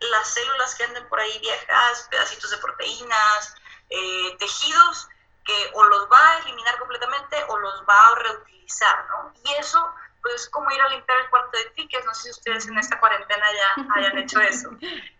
las 0.00 0.28
células 0.28 0.74
que 0.74 0.84
anden 0.84 1.08
por 1.08 1.20
ahí 1.20 1.38
viejas, 1.40 2.06
pedacitos 2.10 2.50
de 2.50 2.58
proteínas, 2.58 3.54
eh, 3.90 4.36
tejidos, 4.38 5.08
que 5.44 5.70
o 5.74 5.84
los 5.84 6.10
va 6.12 6.30
a 6.30 6.38
eliminar 6.40 6.78
completamente 6.78 7.42
o 7.48 7.58
los 7.58 7.82
va 7.88 8.08
a 8.08 8.14
reutilizar, 8.16 9.06
¿no? 9.08 9.32
Y 9.44 9.52
eso 9.54 9.94
pues 10.22 10.48
como 10.50 10.70
ir 10.70 10.80
a 10.80 10.88
limpiar 10.88 11.18
el 11.18 11.30
cuarto 11.30 11.56
de 11.56 11.70
tickets, 11.70 12.04
no 12.04 12.14
sé 12.14 12.24
si 12.24 12.30
ustedes 12.30 12.66
en 12.66 12.78
esta 12.78 12.98
cuarentena 12.98 13.46
ya 13.52 13.86
hayan 13.96 14.18
hecho 14.18 14.40
eso. 14.40 14.70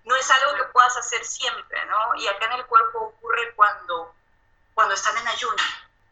No 0.04 0.16
es 0.16 0.30
algo 0.30 0.54
que 0.56 0.64
puedas 0.72 0.96
hacer 0.96 1.24
siempre, 1.24 1.84
¿no? 1.86 2.14
Y 2.16 2.26
acá 2.28 2.46
en 2.46 2.52
el 2.60 2.66
cuerpo 2.66 2.98
ocurre 2.98 3.52
cuando, 3.54 4.14
cuando 4.74 4.94
están 4.94 5.16
en 5.16 5.28
ayuno. 5.28 5.62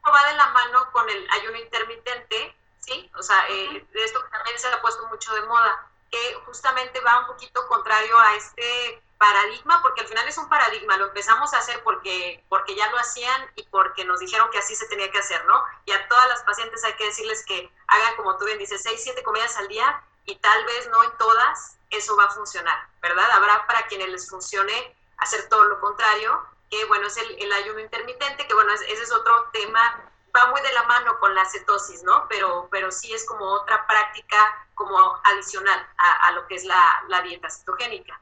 Va 0.07 0.29
de 0.29 0.37
la 0.37 0.47
mano 0.49 0.93
con 0.93 1.09
el 1.11 1.29
ayuno 1.33 1.59
intermitente, 1.59 2.57
¿sí? 2.81 3.11
O 3.17 3.23
sea, 3.23 3.45
eh, 3.49 3.85
de 3.93 4.05
esto 4.05 4.23
que 4.23 4.31
también 4.31 4.59
se 4.59 4.69
ha 4.69 4.81
puesto 4.81 5.07
mucho 5.09 5.35
de 5.35 5.43
moda, 5.43 5.89
que 6.11 6.35
justamente 6.47 7.01
va 7.01 7.21
un 7.21 7.27
poquito 7.27 7.67
contrario 7.67 8.17
a 8.19 8.37
este 8.37 9.03
paradigma, 9.19 9.81
porque 9.83 10.03
al 10.03 10.09
final 10.09 10.27
es 10.29 10.39
un 10.39 10.49
paradigma, 10.49 10.97
lo 10.97 11.07
empezamos 11.07 11.53
a 11.55 11.59
hacer 11.59 11.83
porque, 11.83 12.45
porque 12.49 12.75
ya 12.75 12.91
lo 12.91 12.99
hacían 12.99 13.51
y 13.55 13.63
porque 13.65 14.05
nos 14.05 14.21
dijeron 14.21 14.51
que 14.51 14.59
así 14.59 14.75
se 14.75 14.87
tenía 14.89 15.11
que 15.11 15.19
hacer, 15.19 15.45
¿no? 15.47 15.63
Y 15.85 15.93
a 15.93 16.09
todas 16.09 16.29
las 16.29 16.43
pacientes 16.43 16.85
hay 16.85 16.95
que 16.95 17.07
decirles 17.07 17.45
que 17.47 17.71
hagan 17.87 18.17
como 18.17 18.37
tú 18.37 18.45
bien 18.45 18.59
dices, 18.59 18.83
6, 18.83 19.01
7 19.03 19.23
comidas 19.23 19.57
al 19.57 19.69
día 19.69 20.03
y 20.25 20.37
tal 20.37 20.65
vez 20.65 20.89
no 20.89 21.03
en 21.05 21.17
todas 21.17 21.77
eso 21.91 22.17
va 22.17 22.25
a 22.25 22.31
funcionar, 22.31 22.89
¿verdad? 23.01 23.31
Habrá 23.33 23.67
para 23.67 23.87
quienes 23.87 24.09
les 24.09 24.29
funcione 24.29 24.95
hacer 25.19 25.49
todo 25.49 25.65
lo 25.65 25.81
contrario, 25.81 26.43
que 26.71 26.85
bueno, 26.87 27.07
es 27.07 27.17
el, 27.17 27.53
ayuno 27.53 27.81
intermitente, 27.81 28.47
que 28.47 28.55
bueno, 28.55 28.73
ese 28.73 28.93
es 28.93 29.13
otro 29.13 29.49
tema, 29.53 30.11
va 30.37 30.47
muy 30.47 30.61
de 30.61 30.73
la 30.73 30.83
mano 30.83 31.19
con 31.21 31.35
la 31.35 31.45
cetosis, 31.47 32.03
¿no? 32.03 32.27
Pero, 32.29 32.69
pero 32.71 32.91
sí 32.91 33.13
es 33.15 33.25
como 33.25 33.47
otra 33.47 33.87
práctica 33.87 34.67
como 34.75 34.99
adicional 35.25 35.89
a, 35.97 36.33
lo 36.33 36.47
que 36.47 36.57
es 36.57 36.65
la 36.65 37.23
dieta 37.23 37.49
cetogénica. 37.49 38.21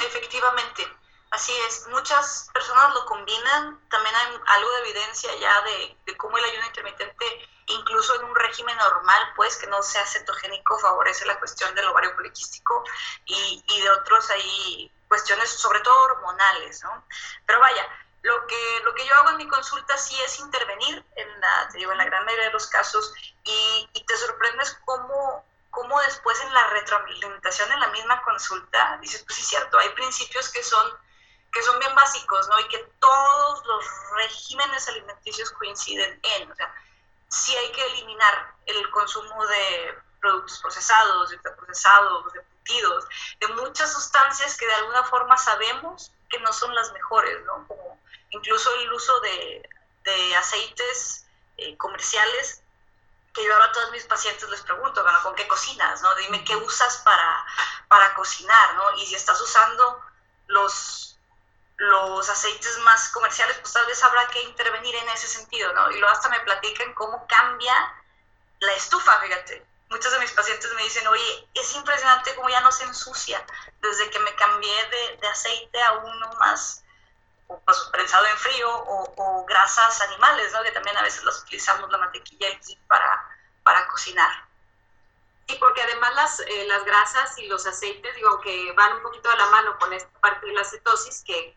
Efectivamente, 0.00 0.86
así 1.30 1.52
es. 1.68 1.86
Muchas 1.88 2.48
personas 2.52 2.94
lo 2.94 3.04
combinan. 3.06 3.80
También 3.88 4.14
hay 4.14 4.40
algo 4.46 4.70
de 4.72 4.80
evidencia 4.80 5.34
ya 5.36 5.60
de, 5.62 5.96
de 6.06 6.16
cómo 6.16 6.38
el 6.38 6.44
ayuno 6.44 6.66
intermitente, 6.66 7.48
incluso 7.66 8.14
en 8.16 8.24
un 8.24 8.34
régimen 8.34 8.76
normal, 8.76 9.32
pues 9.36 9.56
que 9.56 9.66
no 9.66 9.82
sea 9.82 10.04
cetogénico, 10.06 10.78
favorece 10.78 11.26
la 11.26 11.38
cuestión 11.38 11.74
del 11.74 11.86
ovario 11.86 12.14
poliquístico 12.16 12.84
y, 13.26 13.62
y 13.66 13.80
de 13.82 13.90
otros 13.90 14.30
ahí 14.30 14.92
cuestiones, 15.08 15.50
sobre 15.50 15.80
todo 15.80 16.02
hormonales, 16.04 16.82
¿no? 16.84 17.04
Pero 17.46 17.60
vaya, 17.60 17.86
lo 18.22 18.46
que, 18.46 18.80
lo 18.84 18.94
que 18.94 19.06
yo 19.06 19.14
hago 19.16 19.30
en 19.30 19.38
mi 19.38 19.48
consulta 19.48 19.96
sí 19.96 20.16
es 20.24 20.38
intervenir, 20.40 21.04
en 21.16 21.40
la, 21.40 21.68
te 21.70 21.78
digo, 21.78 21.92
en 21.92 21.98
la 21.98 22.04
gran 22.04 22.24
mayoría 22.24 22.46
de 22.46 22.52
los 22.52 22.66
casos, 22.68 23.12
y, 23.44 23.88
y 23.92 24.04
te 24.04 24.16
sorprendes 24.16 24.78
cómo, 24.84 25.44
cómo 25.70 26.00
después 26.02 26.40
en 26.42 26.52
la 26.52 26.66
retroalimentación 26.68 27.70
en 27.72 27.80
la 27.80 27.88
misma 27.88 28.22
consulta, 28.22 28.98
dices, 29.00 29.22
pues 29.24 29.36
sí 29.36 29.42
cierto, 29.42 29.78
hay 29.78 29.88
principios 29.90 30.48
que 30.50 30.62
son, 30.62 30.86
que 31.52 31.62
son 31.62 31.78
bien 31.78 31.94
básicos, 31.94 32.48
¿no? 32.48 32.58
Y 32.60 32.68
que 32.68 32.78
todos 32.98 33.64
los 33.66 33.84
regímenes 34.16 34.88
alimenticios 34.88 35.50
coinciden 35.52 36.20
en, 36.22 36.50
o 36.50 36.54
sea, 36.54 36.74
sí 37.28 37.56
hay 37.56 37.72
que 37.72 37.86
eliminar 37.86 38.54
el 38.66 38.90
consumo 38.90 39.46
de 39.46 39.98
productos 40.20 40.58
procesados, 40.60 41.30
de 41.30 41.38
procesados, 41.38 42.32
de 42.32 42.40
putidos, 42.42 43.06
de 43.40 43.48
muchas 43.48 43.92
sustancias 43.92 44.56
que 44.56 44.66
de 44.66 44.74
alguna 44.74 45.04
forma 45.04 45.36
sabemos 45.38 46.12
que 46.28 46.38
no 46.40 46.52
son 46.52 46.74
las 46.74 46.92
mejores, 46.92 47.44
¿no? 47.46 47.66
Como 47.66 47.98
incluso 48.30 48.74
el 48.76 48.92
uso 48.92 49.18
de, 49.20 49.68
de 50.04 50.36
aceites 50.36 51.26
eh, 51.56 51.76
comerciales, 51.76 52.59
que 53.32 53.44
yo 53.44 53.52
ahora 53.52 53.66
a 53.66 53.72
todos 53.72 53.92
mis 53.92 54.04
pacientes 54.04 54.48
les 54.48 54.60
pregunto, 54.62 55.02
bueno, 55.02 55.22
¿con 55.22 55.34
qué 55.34 55.46
cocinas? 55.46 56.02
¿no? 56.02 56.14
Dime 56.16 56.44
qué 56.44 56.56
usas 56.56 56.98
para, 56.98 57.46
para 57.88 58.14
cocinar, 58.14 58.74
¿no? 58.74 58.94
Y 58.96 59.06
si 59.06 59.14
estás 59.14 59.40
usando 59.40 60.00
los, 60.48 61.16
los 61.76 62.28
aceites 62.28 62.78
más 62.80 63.08
comerciales, 63.10 63.56
pues 63.58 63.72
tal 63.72 63.86
vez 63.86 64.02
habrá 64.02 64.26
que 64.28 64.42
intervenir 64.42 64.94
en 64.96 65.08
ese 65.10 65.28
sentido, 65.28 65.72
¿no? 65.72 65.90
Y 65.90 65.98
luego 65.98 66.12
hasta 66.12 66.28
me 66.28 66.40
platican 66.40 66.92
cómo 66.94 67.26
cambia 67.28 67.74
la 68.60 68.72
estufa, 68.72 69.20
fíjate. 69.20 69.64
Muchos 69.90 70.12
de 70.12 70.20
mis 70.20 70.30
pacientes 70.32 70.72
me 70.74 70.84
dicen, 70.84 71.06
oye, 71.08 71.48
es 71.54 71.74
impresionante 71.74 72.34
cómo 72.36 72.48
ya 72.48 72.60
no 72.60 72.70
se 72.70 72.84
ensucia 72.84 73.44
desde 73.80 74.10
que 74.10 74.20
me 74.20 74.34
cambié 74.36 74.86
de, 74.86 75.16
de 75.16 75.28
aceite 75.28 75.82
a 75.82 75.92
uno 75.94 76.32
más 76.38 76.84
pues, 77.64 77.78
prensado 77.92 78.26
en 78.26 78.36
frío 78.36 78.68
o, 78.70 79.44
grasas 79.46 80.00
animales, 80.02 80.52
¿no? 80.52 80.62
que 80.62 80.70
también 80.70 80.96
a 80.96 81.02
veces 81.02 81.24
las 81.24 81.42
utilizamos 81.42 81.90
la 81.90 81.98
mantequilla 81.98 82.46
para, 82.86 83.28
para 83.62 83.86
cocinar. 83.88 84.30
Y 85.50 85.56
porque 85.56 85.82
además 85.82 86.14
las, 86.14 86.40
eh, 86.40 86.64
las 86.68 86.84
grasas 86.84 87.36
y 87.38 87.46
los 87.48 87.66
aceites, 87.66 88.14
digo, 88.14 88.40
que 88.40 88.72
van 88.72 88.94
un 88.94 89.02
poquito 89.02 89.28
a 89.30 89.36
la 89.36 89.46
mano 89.46 89.76
con 89.78 89.92
esta 89.92 90.10
parte 90.20 90.46
de 90.46 90.52
la 90.52 90.64
cetosis, 90.64 91.24
que, 91.26 91.54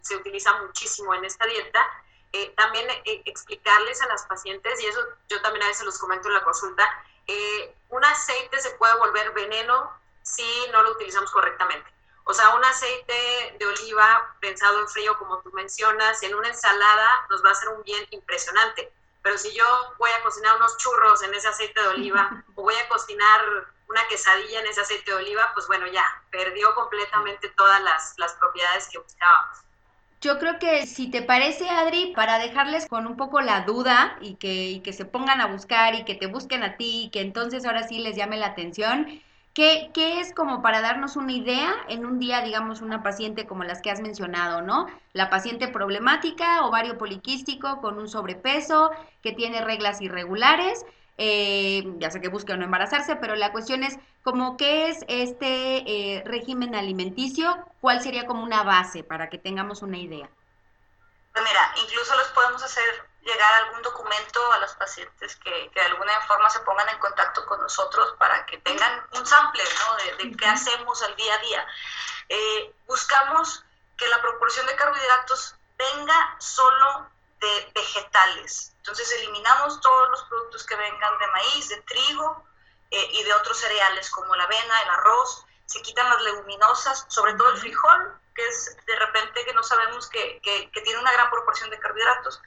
se 0.00 0.16
utiliza 0.16 0.54
muchísimo 0.62 1.14
en 1.14 1.24
esta 1.24 1.44
dieta, 1.44 1.86
eh, 2.32 2.54
también 2.56 2.88
eh, 2.90 3.22
explicarles 3.26 4.00
a 4.00 4.06
las 4.06 4.24
pacientes, 4.24 4.80
y 4.80 4.86
eso 4.86 5.00
yo 5.28 5.40
también 5.42 5.64
a 5.64 5.68
veces 5.68 5.84
los 5.84 5.98
comento 5.98 6.28
en 6.28 6.34
la 6.34 6.42
consulta, 6.42 7.04
un 7.90 8.04
aceite 8.04 8.58
se 8.58 8.70
puede 8.70 8.96
volver 8.96 9.32
veneno 9.32 9.92
si 10.22 10.66
no 10.72 10.82
lo 10.82 10.92
utilizamos 10.92 11.30
correctamente. 11.30 11.90
O 12.30 12.34
sea, 12.34 12.54
un 12.54 12.62
aceite 12.62 13.56
de 13.58 13.66
oliva 13.66 14.36
pensado 14.38 14.78
en 14.80 14.88
frío, 14.88 15.16
como 15.18 15.38
tú 15.38 15.50
mencionas, 15.52 16.22
en 16.22 16.34
una 16.34 16.48
ensalada 16.48 17.26
nos 17.30 17.42
va 17.42 17.48
a 17.48 17.52
hacer 17.52 17.70
un 17.70 17.82
bien 17.84 18.04
impresionante. 18.10 18.92
Pero 19.22 19.38
si 19.38 19.50
yo 19.56 19.64
voy 19.98 20.10
a 20.10 20.22
cocinar 20.22 20.56
unos 20.56 20.76
churros 20.76 21.22
en 21.22 21.32
ese 21.32 21.48
aceite 21.48 21.80
de 21.80 21.88
oliva 21.88 22.44
o 22.54 22.64
voy 22.64 22.74
a 22.74 22.86
cocinar 22.90 23.40
una 23.88 24.06
quesadilla 24.08 24.60
en 24.60 24.66
ese 24.66 24.82
aceite 24.82 25.10
de 25.10 25.16
oliva, 25.16 25.50
pues 25.54 25.66
bueno, 25.68 25.86
ya 25.86 26.04
perdió 26.30 26.74
completamente 26.74 27.48
todas 27.56 27.80
las, 27.80 28.12
las 28.18 28.34
propiedades 28.34 28.90
que 28.92 28.98
buscábamos. 28.98 29.60
Yo 30.20 30.38
creo 30.38 30.58
que 30.58 30.86
si 30.86 31.10
te 31.10 31.22
parece, 31.22 31.70
Adri, 31.70 32.12
para 32.14 32.38
dejarles 32.38 32.88
con 32.88 33.06
un 33.06 33.16
poco 33.16 33.40
la 33.40 33.62
duda 33.62 34.18
y 34.20 34.34
que, 34.34 34.52
y 34.52 34.80
que 34.80 34.92
se 34.92 35.06
pongan 35.06 35.40
a 35.40 35.46
buscar 35.46 35.94
y 35.94 36.04
que 36.04 36.14
te 36.14 36.26
busquen 36.26 36.62
a 36.62 36.76
ti 36.76 37.04
y 37.04 37.10
que 37.10 37.22
entonces 37.22 37.64
ahora 37.64 37.88
sí 37.88 38.00
les 38.00 38.16
llame 38.16 38.36
la 38.36 38.48
atención, 38.48 39.22
¿Qué, 39.58 39.90
¿Qué, 39.92 40.20
es 40.20 40.32
como 40.32 40.62
para 40.62 40.80
darnos 40.80 41.16
una 41.16 41.32
idea 41.32 41.74
en 41.88 42.06
un 42.06 42.20
día, 42.20 42.42
digamos, 42.42 42.80
una 42.80 43.02
paciente 43.02 43.44
como 43.44 43.64
las 43.64 43.82
que 43.82 43.90
has 43.90 44.00
mencionado, 44.00 44.62
¿no? 44.62 44.86
La 45.14 45.30
paciente 45.30 45.66
problemática, 45.66 46.64
ovario 46.64 46.96
poliquístico, 46.96 47.80
con 47.80 47.98
un 47.98 48.06
sobrepeso, 48.06 48.92
que 49.20 49.32
tiene 49.32 49.60
reglas 49.60 50.00
irregulares, 50.00 50.86
eh, 51.16 51.92
ya 51.98 52.12
sé 52.12 52.20
que 52.20 52.28
busca 52.28 52.56
no 52.56 52.66
embarazarse, 52.66 53.16
pero 53.16 53.34
la 53.34 53.50
cuestión 53.50 53.82
es 53.82 53.98
como 54.22 54.56
qué 54.56 54.90
es 54.90 55.04
este 55.08 56.18
eh, 56.18 56.22
régimen 56.24 56.76
alimenticio, 56.76 57.56
cuál 57.80 58.00
sería 58.00 58.26
como 58.26 58.44
una 58.44 58.62
base 58.62 59.02
para 59.02 59.28
que 59.28 59.38
tengamos 59.38 59.82
una 59.82 59.98
idea. 59.98 60.30
Pues 61.32 61.44
mira, 61.44 61.72
incluso 61.76 62.16
los 62.16 62.28
podemos 62.28 62.62
hacer 62.62 63.08
llegar 63.28 63.54
algún 63.64 63.82
documento 63.82 64.52
a 64.52 64.58
los 64.58 64.72
pacientes 64.74 65.36
que, 65.36 65.70
de 65.74 65.80
alguna 65.82 66.20
forma 66.22 66.48
se 66.50 66.60
pongan 66.60 66.88
en 66.88 66.98
contacto 66.98 67.44
con 67.46 67.60
nosotros 67.60 68.14
para 68.18 68.46
que 68.46 68.58
tengan 68.58 69.06
un 69.12 69.26
sample 69.26 69.62
¿no? 69.80 69.96
de, 70.24 70.36
qué 70.36 70.46
hacemos 70.46 71.02
al 71.02 71.14
día 71.16 71.34
a 71.34 71.38
día. 71.38 71.66
Eh, 72.28 72.74
buscamos 72.86 73.64
que 73.96 74.08
la 74.08 74.20
proporción 74.22 74.66
de 74.66 74.76
carbohidratos 74.76 75.56
venga 75.76 76.36
solo 76.38 77.10
de 77.40 77.72
vegetales. 77.74 78.72
Entonces 78.78 79.10
eliminamos 79.12 79.80
todos 79.80 80.08
los 80.10 80.22
productos 80.24 80.64
que 80.64 80.76
vengan 80.76 81.18
de 81.18 81.26
maíz, 81.28 81.68
de 81.68 81.82
trigo 81.82 82.44
eh, 82.90 83.08
y 83.12 83.22
de 83.24 83.34
otros 83.34 83.58
cereales 83.58 84.10
como 84.10 84.34
la 84.34 84.44
avena, 84.44 84.82
el 84.82 84.90
arroz. 84.90 85.44
Se 85.66 85.82
quitan 85.82 86.08
las 86.08 86.22
leguminosas, 86.22 87.04
sobre 87.08 87.34
todo 87.34 87.50
el 87.50 87.58
frijol, 87.58 88.18
que 88.38 88.46
es 88.46 88.76
de 88.86 88.96
repente 88.96 89.44
que 89.44 89.52
no 89.52 89.64
sabemos 89.64 90.06
que, 90.08 90.40
que, 90.40 90.80
tiene 90.82 91.00
una 91.00 91.12
gran 91.12 91.28
proporción 91.28 91.70
de 91.70 91.78
carbohidratos. 91.80 92.40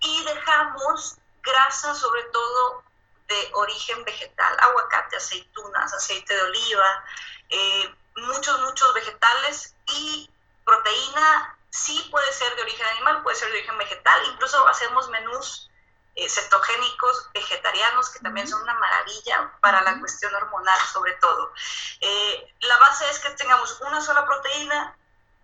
Y 0.00 0.24
dejamos 0.24 1.18
grasa 1.40 1.94
sobre 1.94 2.24
todo 2.24 2.82
de 3.28 3.50
origen 3.54 4.04
vegetal, 4.04 4.56
aguacate, 4.58 5.16
aceitunas, 5.16 5.92
aceite 5.94 6.34
de 6.34 6.42
oliva, 6.42 7.04
eh, 7.50 7.94
muchos, 8.16 8.60
muchos 8.62 8.92
vegetales 8.94 9.74
y 9.86 10.28
proteína 10.64 11.56
sí 11.70 12.08
puede 12.10 12.32
ser 12.32 12.54
de 12.56 12.62
origen 12.62 12.86
animal, 12.86 13.22
puede 13.22 13.36
ser 13.36 13.48
de 13.48 13.58
origen 13.58 13.78
vegetal, 13.78 14.20
incluso 14.32 14.66
hacemos 14.66 15.08
menús 15.10 15.70
eh, 16.16 16.28
cetogénicos 16.28 17.30
vegetarianos 17.34 18.10
que 18.10 18.18
también 18.18 18.48
son 18.48 18.62
una 18.62 18.74
maravilla 18.74 19.52
para 19.60 19.82
la 19.82 20.00
cuestión 20.00 20.34
hormonal 20.34 20.80
sobre 20.92 21.12
todo. 21.14 21.52
Eh, 22.00 22.54
la 22.60 22.78
base 22.78 23.08
es 23.10 23.20
que 23.20 23.30
tengamos 23.30 23.80
una 23.82 24.00
sola 24.00 24.26
proteína, 24.26 24.96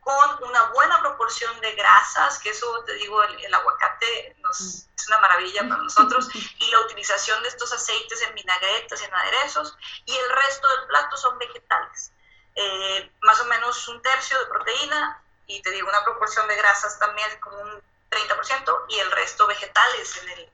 con 0.02 0.42
una 0.42 0.64
buena 0.72 1.00
proporción 1.00 1.58
de 1.60 1.72
grasas, 1.72 2.40
que 2.40 2.50
eso 2.50 2.82
te 2.84 2.94
digo, 2.94 3.22
el, 3.22 3.54
aguacate 3.54 4.34
nos, 4.40 4.60
mm. 4.60 4.94
es 4.96 5.08
una 5.08 5.18
maravilla 5.18 5.62
para 5.62 5.76
nosotros, 5.82 6.28
y 6.34 6.70
la 6.70 6.80
utilización 6.80 7.40
de 7.42 7.48
estos 7.48 7.72
aceites 7.72 8.20
en 8.22 8.34
vinagretas 8.34 9.00
y 9.00 9.04
en 9.04 9.14
aderezos, 9.14 9.78
y 10.04 10.14
el 10.14 10.30
resto 10.30 10.68
del 10.68 10.86
plato 10.88 11.16
son 11.16 11.38
vegetales. 11.38 12.12
Eh, 12.56 13.12
más 13.20 13.40
o 13.40 13.44
menos 13.44 13.86
un 13.88 14.02
tercio 14.02 14.38
de 14.40 14.46
proteína, 14.46 15.22
y 15.46 15.62
te 15.62 15.70
digo, 15.70 15.88
una 15.88 16.04
proporción 16.04 16.48
de 16.48 16.56
grasas 16.56 16.98
también 16.98 17.28
como 17.38 17.58
un 17.60 17.82
30%, 18.10 18.84
y 18.88 18.98
el 18.98 19.10
resto 19.12 19.46
vegetales 19.46 20.16
en 20.16 20.30
el, 20.30 20.52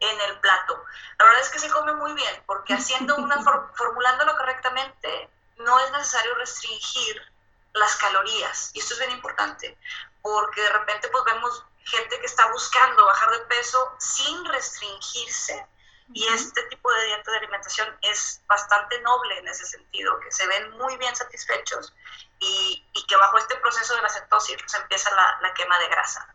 en 0.00 0.20
el 0.22 0.40
plato. 0.40 0.84
La 1.16 1.26
verdad 1.26 1.42
es 1.42 1.50
que 1.50 1.60
se 1.60 1.70
come 1.70 1.92
muy 1.92 2.12
bien, 2.14 2.42
porque 2.44 2.74
haciendo 2.74 3.14
una, 3.16 3.40
formulándolo 3.74 4.36
correctamente, 4.36 5.30
no 5.58 5.78
es 5.78 5.92
necesario 5.92 6.34
restringir 6.34 7.29
las 7.74 7.96
calorías. 7.96 8.70
Y 8.74 8.80
esto 8.80 8.94
es 8.94 9.00
bien 9.00 9.12
importante, 9.12 9.76
porque 10.22 10.60
de 10.60 10.70
repente 10.70 11.08
pues 11.08 11.24
vemos 11.24 11.64
gente 11.84 12.18
que 12.18 12.26
está 12.26 12.50
buscando 12.52 13.04
bajar 13.04 13.30
de 13.30 13.38
peso 13.46 13.94
sin 13.98 14.44
restringirse. 14.46 15.66
Y 16.12 16.26
este 16.26 16.62
tipo 16.64 16.92
de 16.92 17.06
dieta 17.06 17.30
de 17.30 17.36
alimentación 17.38 17.88
es 18.02 18.42
bastante 18.48 19.00
noble 19.02 19.38
en 19.38 19.46
ese 19.46 19.64
sentido, 19.64 20.18
que 20.20 20.32
se 20.32 20.44
ven 20.48 20.70
muy 20.72 20.96
bien 20.96 21.14
satisfechos 21.14 21.94
y, 22.40 22.84
y 22.92 23.06
que 23.06 23.16
bajo 23.16 23.38
este 23.38 23.54
proceso 23.56 23.94
de 23.94 24.02
la 24.02 24.08
cetosis 24.08 24.56
pues, 24.58 24.74
empieza 24.74 25.14
la, 25.14 25.38
la, 25.40 25.54
quema 25.54 25.78
de 25.78 25.88
grasa. 25.88 26.34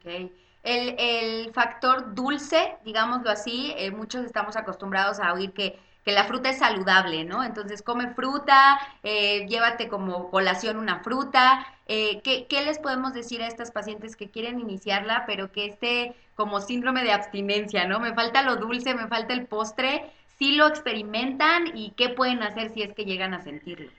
Okay. 0.00 0.58
El, 0.62 0.96
el, 0.98 1.54
factor 1.54 2.14
dulce, 2.14 2.76
digámoslo 2.84 3.30
así, 3.30 3.72
eh, 3.78 3.90
muchos 3.90 4.24
estamos 4.24 4.54
acostumbrados 4.56 5.18
a 5.18 5.32
oír 5.32 5.54
que 5.54 5.80
que 6.06 6.12
la 6.12 6.22
fruta 6.22 6.50
es 6.50 6.60
saludable, 6.60 7.24
¿no? 7.24 7.42
Entonces 7.42 7.82
come 7.82 8.14
fruta, 8.14 8.78
eh, 9.02 9.44
llévate 9.48 9.88
como 9.88 10.30
colación 10.30 10.76
una 10.76 11.00
fruta. 11.02 11.66
Eh, 11.86 12.22
¿qué, 12.22 12.46
¿qué, 12.46 12.62
les 12.62 12.78
podemos 12.78 13.12
decir 13.12 13.42
a 13.42 13.48
estas 13.48 13.72
pacientes 13.72 14.14
que 14.14 14.30
quieren 14.30 14.60
iniciarla, 14.60 15.24
pero 15.26 15.50
que 15.50 15.66
esté 15.66 16.14
como 16.36 16.60
síndrome 16.60 17.02
de 17.02 17.10
abstinencia, 17.10 17.88
¿no? 17.88 17.98
Me 17.98 18.14
falta 18.14 18.42
lo 18.42 18.54
dulce, 18.54 18.94
me 18.94 19.08
falta 19.08 19.34
el 19.34 19.48
postre. 19.48 20.12
¿Sí 20.38 20.52
lo 20.52 20.68
experimentan 20.68 21.76
y 21.76 21.90
qué 21.96 22.10
pueden 22.10 22.40
hacer 22.44 22.72
si 22.72 22.82
es 22.84 22.94
que 22.94 23.04
llegan 23.04 23.34
a 23.34 23.42
sentirlo? 23.42 23.90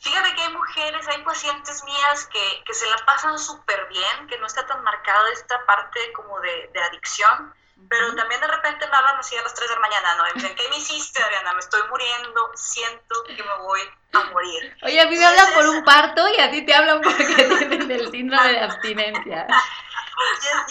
Fíjate 0.00 0.34
que 0.34 0.42
hay 0.42 0.52
mujeres, 0.52 1.08
hay 1.08 1.22
pacientes 1.22 1.82
mías 1.84 2.28
que, 2.30 2.64
que 2.66 2.74
se 2.74 2.84
la 2.90 2.96
pasan 3.06 3.38
súper 3.38 3.88
bien, 3.88 4.28
que 4.28 4.36
no 4.40 4.46
está 4.46 4.66
tan 4.66 4.84
marcada 4.84 5.24
esta 5.32 5.64
parte 5.64 6.00
como 6.14 6.38
de 6.40 6.68
adicción 6.90 7.54
pero 7.88 8.14
también 8.14 8.40
de 8.40 8.46
repente 8.46 8.86
me 8.88 8.96
hablan 8.96 9.16
así 9.18 9.36
a 9.36 9.42
las 9.42 9.54
3 9.54 9.68
de 9.68 9.74
la 9.74 9.80
mañana, 9.80 10.16
¿no? 10.16 10.24
dicen, 10.34 10.54
¿qué 10.54 10.68
me 10.68 10.76
hiciste, 10.76 11.22
Adriana? 11.22 11.52
Me 11.52 11.60
estoy 11.60 11.82
muriendo, 11.88 12.50
siento 12.54 13.24
que 13.24 13.42
me 13.42 13.56
voy 13.58 13.80
a 14.12 14.24
morir. 14.30 14.76
Oye, 14.82 15.00
a 15.00 15.06
mí 15.06 15.16
me 15.16 15.24
hablan 15.24 15.52
por 15.54 15.66
un 15.66 15.84
parto 15.84 16.28
y 16.28 16.40
a 16.40 16.50
ti 16.50 16.64
te 16.64 16.74
hablan 16.74 17.00
porque 17.00 17.24
tienen 17.34 17.90
el 17.90 18.10
síndrome 18.10 18.52
de 18.52 18.60
abstinencia. 18.60 19.46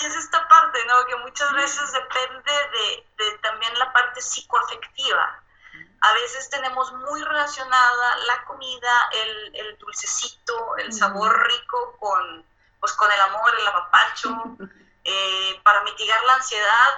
Y 0.02 0.06
es, 0.06 0.16
esta 0.16 0.48
parte, 0.48 0.80
¿no? 0.86 1.06
Que 1.06 1.16
muchas 1.18 1.52
veces 1.54 1.92
depende 1.92 2.52
de, 2.52 3.24
de 3.24 3.38
también 3.40 3.78
la 3.78 3.92
parte 3.92 4.22
psicoafectiva. 4.22 5.44
A 6.00 6.14
veces 6.14 6.50
tenemos 6.50 6.92
muy 6.94 7.22
relacionada 7.24 8.18
la 8.28 8.44
comida, 8.46 9.10
el, 9.12 9.56
el 9.56 9.78
dulcecito, 9.78 10.78
el 10.78 10.92
sabor 10.92 11.48
rico 11.48 11.98
con, 12.00 12.46
pues, 12.80 12.94
con 12.94 13.12
el 13.12 13.20
amor, 13.22 13.54
el 13.60 13.68
apapacho, 13.68 14.58
eh, 15.04 15.60
para 15.64 15.84
mitigar 15.84 16.24
la 16.24 16.36
ansiedad, 16.36 16.90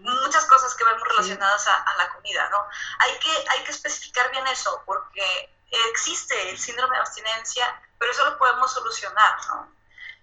muchas 0.00 0.44
cosas 0.46 0.74
que 0.74 0.84
vemos 0.84 1.06
relacionadas 1.08 1.66
a, 1.68 1.94
la 1.98 2.12
comida, 2.14 2.48
¿no? 2.50 2.66
Hay 2.98 3.18
que, 3.18 3.30
hay 3.50 3.64
que 3.64 3.70
especificar 3.70 4.30
bien 4.30 4.46
eso, 4.48 4.82
porque 4.86 5.54
existe 5.90 6.50
el 6.50 6.58
síndrome 6.58 6.94
de 6.96 7.02
abstinencia, 7.02 7.80
pero 7.98 8.12
eso 8.12 8.24
lo 8.24 8.38
podemos 8.38 8.72
solucionar, 8.72 9.36
¿no? 9.48 9.74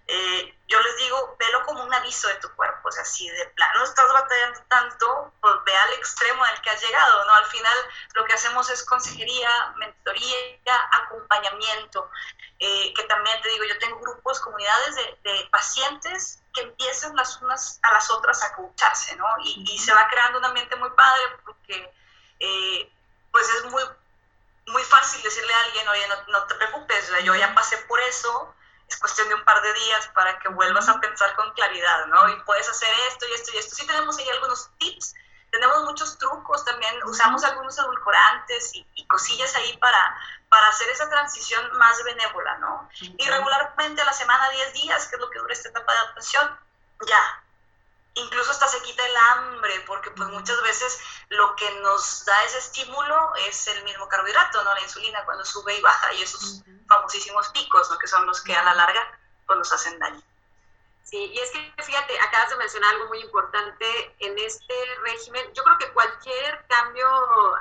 Eh, 0.08 0.58
yo 0.68 0.80
les 0.80 0.96
digo, 0.96 1.36
velo 1.38 1.64
como 1.64 1.84
un 1.84 1.94
aviso 1.94 2.28
de 2.28 2.34
tu 2.34 2.50
cuerpo, 2.54 2.88
o 2.88 2.92
sea, 2.92 3.04
si 3.04 3.28
de 3.28 3.46
plano 3.46 3.84
estás 3.84 4.12
batallando 4.12 4.60
tanto, 4.68 5.32
pues 5.40 5.54
ve 5.64 5.74
al 5.74 5.92
extremo 5.94 6.44
el 6.44 6.60
que 6.60 6.70
has 6.70 6.82
llegado, 6.82 7.24
¿no? 7.24 7.32
Al 7.32 7.46
final 7.46 7.76
lo 8.14 8.24
que 8.24 8.32
hacemos 8.32 8.68
es 8.70 8.84
consejería, 8.84 9.72
mentoría, 9.76 10.36
acompañamiento, 10.90 12.10
eh, 12.58 12.92
que 12.94 13.04
también 13.04 13.40
te 13.42 13.48
digo, 13.50 13.64
yo 13.64 13.78
tengo 13.78 14.00
grupos, 14.00 14.40
comunidades 14.40 14.96
de, 14.96 15.18
de, 15.22 15.48
pacientes 15.50 16.41
que 16.52 16.62
empiezan 16.62 17.16
las 17.16 17.40
unas 17.42 17.78
a 17.82 17.92
las 17.92 18.10
otras 18.10 18.42
a 18.42 18.46
escucharse, 18.46 19.16
¿no? 19.16 19.26
Y, 19.44 19.64
y, 19.72 19.78
se 19.78 19.94
va 19.94 20.08
creando 20.08 20.38
un 20.38 20.44
ambiente 20.44 20.76
muy 20.76 20.90
padre 20.90 21.22
porque, 21.44 21.92
eh, 22.40 22.92
pues 23.30 23.48
es 23.54 23.70
muy, 23.70 23.82
muy 24.66 24.82
fácil 24.84 25.22
decirle 25.22 25.52
a 25.52 25.60
alguien, 25.64 25.88
oye, 25.88 26.08
no, 26.08 26.32
no 26.32 26.46
te 26.46 26.54
preocupes, 26.56 27.10
yo 27.24 27.34
ya 27.34 27.54
pasé 27.54 27.78
por 27.88 28.00
eso, 28.00 28.54
es 28.88 28.98
cuestión 28.98 29.28
de 29.28 29.34
un 29.34 29.44
par 29.44 29.60
de 29.62 29.72
días 29.72 30.08
para 30.14 30.38
que 30.38 30.48
vuelvas 30.48 30.88
a 30.88 31.00
pensar 31.00 31.34
con 31.34 31.52
claridad, 31.54 32.06
¿no? 32.06 32.28
Y 32.28 32.36
puedes 32.42 32.68
hacer 32.68 32.88
esto 33.08 33.26
y 33.26 33.32
esto 33.32 33.50
y 33.54 33.58
esto. 33.58 33.74
Sí 33.74 33.86
tenemos 33.86 34.18
ahí 34.18 34.28
algunos 34.28 34.70
tips, 34.78 35.14
tenemos 35.52 35.84
muchos 35.84 36.16
trucos 36.16 36.64
también, 36.64 36.94
usamos 37.04 37.44
algunos 37.44 37.78
edulcorantes 37.78 38.74
y, 38.74 39.06
cosillas 39.06 39.54
ahí 39.56 39.76
para, 39.76 40.16
para 40.48 40.68
hacer 40.68 40.88
esa 40.88 41.06
transición 41.10 41.70
más 41.76 42.02
benévola, 42.02 42.56
¿no? 42.56 42.88
Y 42.98 43.28
regularmente 43.28 44.00
a 44.00 44.06
la 44.06 44.12
semana 44.14 44.48
10 44.48 44.72
días, 44.72 45.06
que 45.06 45.16
es 45.16 45.20
lo 45.20 45.28
que 45.28 45.38
dura 45.38 45.52
esta 45.52 45.68
etapa 45.68 45.92
de 45.92 45.98
adaptación, 45.98 46.58
ya, 47.06 47.44
incluso 48.14 48.50
hasta 48.52 48.68
se 48.68 48.80
quita 48.80 49.06
el 49.06 49.16
hambre, 49.16 49.84
porque 49.86 50.10
pues 50.12 50.30
muchas 50.30 50.62
veces 50.62 50.98
lo 51.28 51.54
que 51.56 51.70
nos 51.82 52.24
da 52.24 52.44
ese 52.44 52.56
estímulo 52.56 53.34
es 53.46 53.66
el 53.68 53.84
mismo 53.84 54.08
carbohidrato, 54.08 54.64
¿no? 54.64 54.72
La 54.72 54.80
insulina 54.80 55.22
cuando 55.26 55.44
sube 55.44 55.76
y 55.76 55.82
baja 55.82 56.14
y 56.14 56.22
esos 56.22 56.62
famosísimos 56.88 57.50
picos, 57.50 57.90
¿no? 57.90 57.98
Que 57.98 58.06
son 58.06 58.24
los 58.24 58.40
que 58.40 58.56
a 58.56 58.64
la 58.64 58.74
larga 58.74 59.02
pues 59.46 59.58
nos 59.58 59.70
hacen 59.70 59.98
daño. 59.98 60.22
Sí, 61.02 61.18
y 61.18 61.38
es 61.38 61.50
que 61.50 61.82
fíjate, 61.82 62.18
acabas 62.20 62.50
de 62.50 62.56
mencionar 62.56 62.94
algo 62.94 63.08
muy 63.08 63.20
importante 63.20 64.14
en 64.20 64.38
este 64.38 64.74
régimen. 65.02 65.52
Yo 65.52 65.62
creo 65.64 65.78
que 65.78 65.92
cualquier 65.92 66.64
cambio 66.68 67.06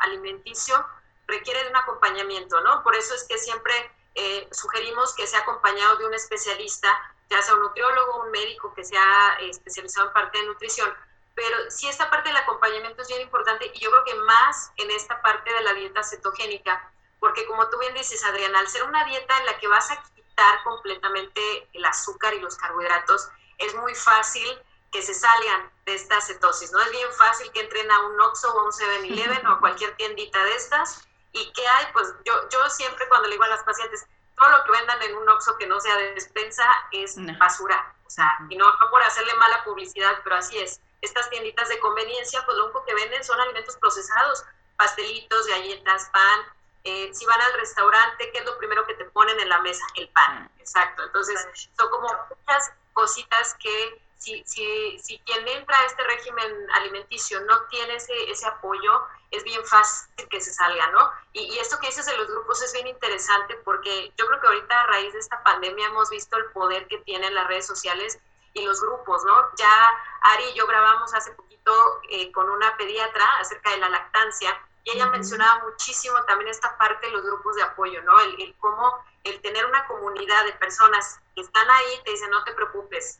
alimenticio 0.01 0.85
requiere 1.27 1.63
de 1.63 1.69
un 1.69 1.75
acompañamiento, 1.75 2.61
¿no? 2.61 2.83
Por 2.83 2.95
eso 2.95 3.15
es 3.15 3.23
que 3.23 3.37
siempre 3.37 3.73
eh, 4.15 4.47
sugerimos 4.51 5.13
que 5.15 5.27
sea 5.27 5.39
acompañado 5.39 5.97
de 5.97 6.05
un 6.05 6.13
especialista 6.13 6.87
ya 7.31 7.41
sea 7.41 7.55
un 7.55 7.61
nutriólogo, 7.61 8.23
un 8.23 8.31
médico 8.31 8.73
que 8.73 8.83
sea 8.83 9.37
eh, 9.39 9.49
especializado 9.49 10.07
en 10.07 10.13
parte 10.13 10.37
de 10.37 10.45
nutrición. 10.45 10.93
Pero 11.33 11.57
sí 11.69 11.87
esta 11.87 12.09
parte 12.09 12.27
del 12.27 12.37
acompañamiento 12.37 13.01
es 13.01 13.07
bien 13.07 13.21
importante 13.21 13.71
y 13.73 13.79
yo 13.79 13.89
creo 13.89 14.03
que 14.03 14.15
más 14.15 14.71
en 14.75 14.91
esta 14.91 15.21
parte 15.21 15.51
de 15.51 15.63
la 15.63 15.73
dieta 15.73 16.03
cetogénica, 16.03 16.91
porque 17.19 17.45
como 17.47 17.69
tú 17.69 17.79
bien 17.79 17.93
dices, 17.93 18.23
Adriana, 18.25 18.59
al 18.59 18.67
ser 18.67 18.83
una 18.83 19.05
dieta 19.05 19.37
en 19.39 19.45
la 19.45 19.57
que 19.57 19.67
vas 19.69 19.89
a 19.91 20.03
quitar 20.31 20.63
completamente 20.63 21.69
el 21.73 21.85
azúcar 21.85 22.33
y 22.33 22.39
los 22.39 22.55
carbohidratos, 22.55 23.29
es 23.57 23.75
muy 23.75 23.93
fácil 23.93 24.47
que 24.91 25.01
se 25.01 25.13
salgan 25.13 25.71
de 25.85 25.95
esta 25.95 26.19
cetosis, 26.21 26.71
¿no? 26.71 26.79
Es 26.81 26.91
bien 26.91 27.11
fácil 27.13 27.51
que 27.51 27.61
entren 27.61 27.89
a 27.91 27.99
un 28.07 28.19
Oxxo 28.21 28.53
o 28.53 28.59
a 28.59 28.63
un 28.65 28.71
7-Eleven 28.71 29.45
o 29.47 29.51
a 29.53 29.59
cualquier 29.59 29.95
tiendita 29.95 30.43
de 30.43 30.55
estas 30.55 31.07
y 31.33 31.51
¿qué 31.53 31.65
hay? 31.67 31.85
Pues 31.93 32.13
yo, 32.25 32.33
yo 32.49 32.69
siempre 32.69 33.07
cuando 33.07 33.27
le 33.27 33.35
digo 33.35 33.43
a 33.43 33.49
las 33.49 33.63
pacientes, 33.63 34.05
todo 34.37 34.49
lo 34.49 34.63
que 34.63 34.71
vendan 34.71 35.01
en 35.01 35.15
un 35.15 35.29
Oxxo 35.29 35.57
que 35.57 35.67
no 35.67 35.79
sea 35.79 35.95
de 35.97 36.13
despensa 36.13 36.65
es 36.91 37.15
basura. 37.37 37.93
O 38.05 38.09
sea, 38.09 38.37
y 38.49 38.57
no, 38.57 38.65
no 38.65 38.89
por 38.89 39.01
hacerle 39.03 39.33
mala 39.35 39.63
publicidad, 39.63 40.19
pero 40.23 40.35
así 40.35 40.57
es. 40.57 40.81
Estas 41.01 41.29
tienditas 41.29 41.69
de 41.69 41.79
conveniencia, 41.79 42.43
pues 42.45 42.57
lo 42.57 42.65
único 42.65 42.83
que 42.85 42.93
venden 42.93 43.23
son 43.23 43.39
alimentos 43.39 43.77
procesados, 43.77 44.43
pastelitos, 44.75 45.47
galletas, 45.47 46.09
pan. 46.11 46.41
Eh, 46.83 47.11
si 47.13 47.25
van 47.25 47.41
al 47.41 47.53
restaurante, 47.53 48.31
¿qué 48.31 48.39
es 48.39 48.45
lo 48.45 48.57
primero 48.57 48.85
que 48.85 48.95
te 48.95 49.05
ponen 49.05 49.39
en 49.39 49.49
la 49.49 49.61
mesa? 49.61 49.83
El 49.95 50.09
pan. 50.09 50.51
Exacto. 50.59 51.03
Entonces, 51.03 51.47
son 51.77 51.89
como 51.89 52.07
muchas 52.29 52.71
cositas 52.93 53.55
que 53.55 54.01
si, 54.17 54.43
si, 54.45 54.99
si 54.99 55.17
quien 55.19 55.47
entra 55.47 55.79
a 55.79 55.85
este 55.85 56.03
régimen 56.03 56.71
alimenticio 56.73 57.41
no 57.41 57.63
tiene 57.65 57.95
ese, 57.95 58.13
ese 58.29 58.45
apoyo, 58.47 59.03
es 59.31 59.43
bien 59.43 59.65
fácil 59.65 60.27
que 60.29 60.39
se 60.39 60.53
salga, 60.53 60.91
¿no? 60.91 61.11
Y, 61.33 61.57
esto 61.57 61.79
que 61.79 61.87
dices 61.87 62.05
de 62.05 62.17
los 62.17 62.27
grupos 62.27 62.61
es 62.61 62.71
bien 62.73 62.87
interesante 62.87 63.55
porque 63.65 64.13
yo 64.17 64.27
creo 64.27 64.39
que 64.39 64.47
ahorita 64.47 64.79
a 64.79 64.87
raíz 64.87 65.13
de 65.13 65.19
esta 65.19 65.41
pandemia 65.41 65.87
hemos 65.87 66.09
visto 66.09 66.37
el 66.37 66.45
poder 66.51 66.87
que 66.87 66.99
tienen 66.99 67.33
las 67.33 67.47
redes 67.47 67.65
sociales 67.65 68.19
y 68.53 68.63
los 68.63 68.81
grupos, 68.81 69.23
¿no? 69.25 69.49
Ya 69.55 69.91
Ari 70.21 70.43
y 70.43 70.53
yo 70.53 70.67
grabamos 70.67 71.13
hace 71.13 71.31
poquito 71.31 72.01
eh, 72.09 72.31
con 72.31 72.49
una 72.49 72.75
pediatra 72.77 73.25
acerca 73.39 73.71
de 73.71 73.77
la 73.77 73.89
lactancia 73.89 74.59
y 74.83 74.91
ella 74.91 75.07
mencionaba 75.07 75.63
muchísimo 75.65 76.23
también 76.25 76.49
esta 76.49 76.77
parte 76.77 77.07
de 77.07 77.13
los 77.13 77.23
grupos 77.23 77.55
de 77.55 77.63
apoyo, 77.63 78.01
¿no? 78.03 78.19
El, 78.19 78.41
el 78.41 78.55
cómo 78.59 79.03
el 79.23 79.39
tener 79.41 79.65
una 79.65 79.85
comunidad 79.87 80.45
de 80.45 80.53
personas 80.53 81.19
que 81.35 81.41
están 81.41 81.69
ahí 81.69 82.01
te 82.03 82.11
dicen, 82.11 82.31
no 82.31 82.43
te 82.43 82.53
preocupes, 82.53 83.19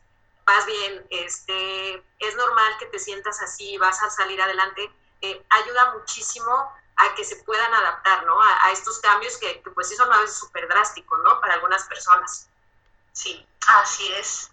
más 0.51 0.65
bien, 0.65 1.05
este, 1.09 2.03
es 2.19 2.35
normal 2.35 2.73
que 2.79 2.87
te 2.87 2.99
sientas 2.99 3.41
así, 3.41 3.77
vas 3.77 4.01
a 4.03 4.09
salir 4.09 4.41
adelante, 4.41 4.91
eh, 5.21 5.45
ayuda 5.49 5.93
muchísimo 5.93 6.51
a 6.97 7.15
que 7.15 7.23
se 7.23 7.37
puedan 7.37 7.73
adaptar, 7.73 8.25
¿no? 8.25 8.41
A, 8.41 8.71
estos 8.71 8.99
cambios 8.99 9.37
que, 9.37 9.61
pues 9.73 9.89
sí 9.89 9.95
son 9.95 10.11
a 10.11 10.19
veces 10.19 10.37
súper 10.37 10.67
drásticos, 10.67 11.19
¿no? 11.23 11.39
Para 11.39 11.53
algunas 11.55 11.85
personas. 11.85 12.49
Sí, 13.13 13.47
así 13.67 14.11
es. 14.13 14.51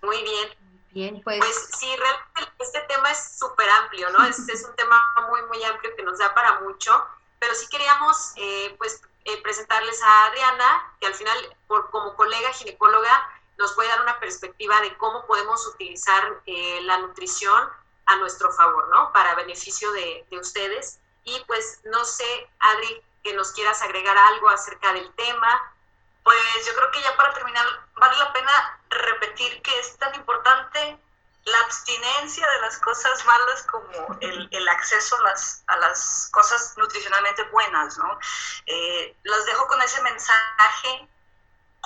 Muy 0.00 0.22
bien. 0.22 0.61
Bien, 0.92 1.20
pues. 1.22 1.38
Pues 1.38 1.70
sí, 1.78 1.94
realmente 1.96 2.52
este 2.58 2.80
tema 2.82 3.10
es 3.10 3.38
súper 3.38 3.68
amplio, 3.68 4.10
¿no? 4.10 4.24
Es, 4.24 4.38
es, 4.48 4.64
un 4.64 4.74
tema 4.76 5.02
muy, 5.28 5.42
muy 5.42 5.62
amplio 5.64 5.94
que 5.96 6.02
nos 6.02 6.18
da 6.18 6.34
para 6.34 6.60
mucho, 6.60 7.06
pero 7.38 7.54
sí 7.54 7.66
queríamos, 7.68 8.32
eh, 8.36 8.74
pues, 8.78 9.02
eh, 9.24 9.40
presentarles 9.42 10.02
a 10.02 10.26
Adriana, 10.26 10.94
que 11.00 11.06
al 11.06 11.14
final, 11.14 11.56
por, 11.66 11.90
como 11.90 12.14
colega 12.14 12.52
ginecóloga, 12.52 13.30
nos 13.58 13.72
puede 13.72 13.88
dar 13.88 14.02
una 14.02 14.18
perspectiva 14.18 14.80
de 14.80 14.96
cómo 14.98 15.26
podemos 15.26 15.66
utilizar 15.66 16.40
eh, 16.46 16.80
la 16.82 16.98
nutrición 16.98 17.68
a 18.06 18.16
nuestro 18.16 18.52
favor, 18.52 18.88
¿no? 18.88 19.12
Para 19.12 19.34
beneficio 19.34 19.90
de, 19.92 20.26
ustedes. 20.32 20.98
Y 21.24 21.38
pues 21.46 21.80
no 21.84 22.04
sé, 22.04 22.50
Adri, 22.58 23.02
que 23.22 23.34
nos 23.34 23.52
quieras 23.52 23.80
agregar 23.82 24.18
algo 24.18 24.48
acerca 24.48 24.92
del 24.92 25.12
tema. 25.14 25.71
Pues 26.22 26.66
yo 26.66 26.74
creo 26.74 26.90
que 26.90 27.02
ya 27.02 27.16
para 27.16 27.34
terminar, 27.34 27.66
vale 27.94 28.16
la 28.16 28.32
pena 28.32 28.80
repetir 28.88 29.60
que 29.62 29.78
es 29.80 29.96
tan 29.98 30.14
importante 30.14 30.98
la 31.44 31.58
abstinencia 31.60 32.48
de 32.48 32.60
las 32.60 32.78
cosas 32.78 33.24
malas 33.24 33.62
como 33.64 34.16
el, 34.20 34.68
acceso 34.68 35.16
a 35.16 35.22
las, 35.24 35.64
a 35.66 35.76
las 35.78 36.28
cosas 36.32 36.74
nutricionalmente 36.76 37.42
buenas, 37.44 37.98
¿no? 37.98 38.18
Eh, 38.66 39.16
los 39.24 39.44
dejo 39.46 39.66
con 39.66 39.82
ese 39.82 40.00
mensaje 40.02 41.08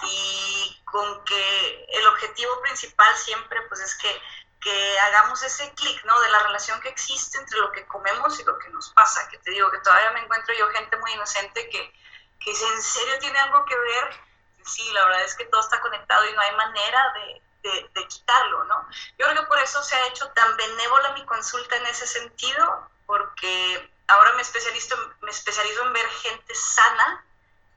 y 0.03 0.83
con 0.85 1.25
que 1.25 1.87
el 1.89 2.07
objetivo 2.09 2.61
principal 2.61 3.17
siempre 3.17 3.63
pues 3.63 3.81
es 3.81 3.95
que, 3.97 4.21
que 4.61 4.99
hagamos 5.01 5.43
ese 5.43 5.73
clic, 5.73 6.05
¿no? 6.05 6.21
De 6.21 6.31
la 6.31 6.43
relación 6.43 6.79
que 6.81 6.91
existe 6.91 7.39
entre 7.39 7.59
lo 7.59 7.73
que 7.73 7.87
comemos 7.87 8.39
y 8.39 8.45
lo 8.45 8.59
que 8.59 8.69
nos 8.69 8.91
pasa, 8.91 9.27
que 9.31 9.39
te 9.39 9.53
digo 9.53 9.71
que 9.71 9.79
todavía 9.79 10.11
me 10.11 10.21
encuentro 10.21 10.55
yo 10.55 10.69
gente 10.69 10.99
muy 10.99 11.13
inocente 11.13 11.69
que, 11.71 11.93
que 12.41 12.51
dice, 12.51 12.67
¿en 12.67 12.83
serio 12.83 13.19
tiene 13.21 13.39
algo 13.39 13.65
que 13.65 13.79
ver? 13.79 14.26
Sí, 14.67 14.91
la 14.93 15.05
verdad 15.05 15.23
es 15.25 15.35
que 15.37 15.45
todo 15.47 15.61
está 15.61 15.81
conectado 15.81 16.29
y 16.29 16.33
no 16.33 16.41
hay 16.41 16.57
manera 16.57 17.13
de, 17.15 17.43
de, 17.63 17.91
de 17.95 18.09
quitarlo, 18.09 18.65
¿no? 18.65 18.89
Yo 19.19 19.27
creo 19.27 19.43
que 19.43 19.47
por 19.47 19.59
eso 19.59 19.83
se 19.83 19.97
ha 19.97 20.07
hecho 20.09 20.29
tan 20.31 20.57
benévola 20.57 21.13
mi 21.13 21.25
consulta 21.25 21.77
en 21.77 21.87
ese 21.87 22.07
sentido, 22.07 22.91
porque 23.07 23.91
ahora 24.09 24.33
me 24.33 24.43
especializo, 24.43 24.97
me 25.21 25.31
especializo 25.31 25.85
en 25.85 25.93
ver 25.93 26.09
gente 26.09 26.55
sana 26.55 27.25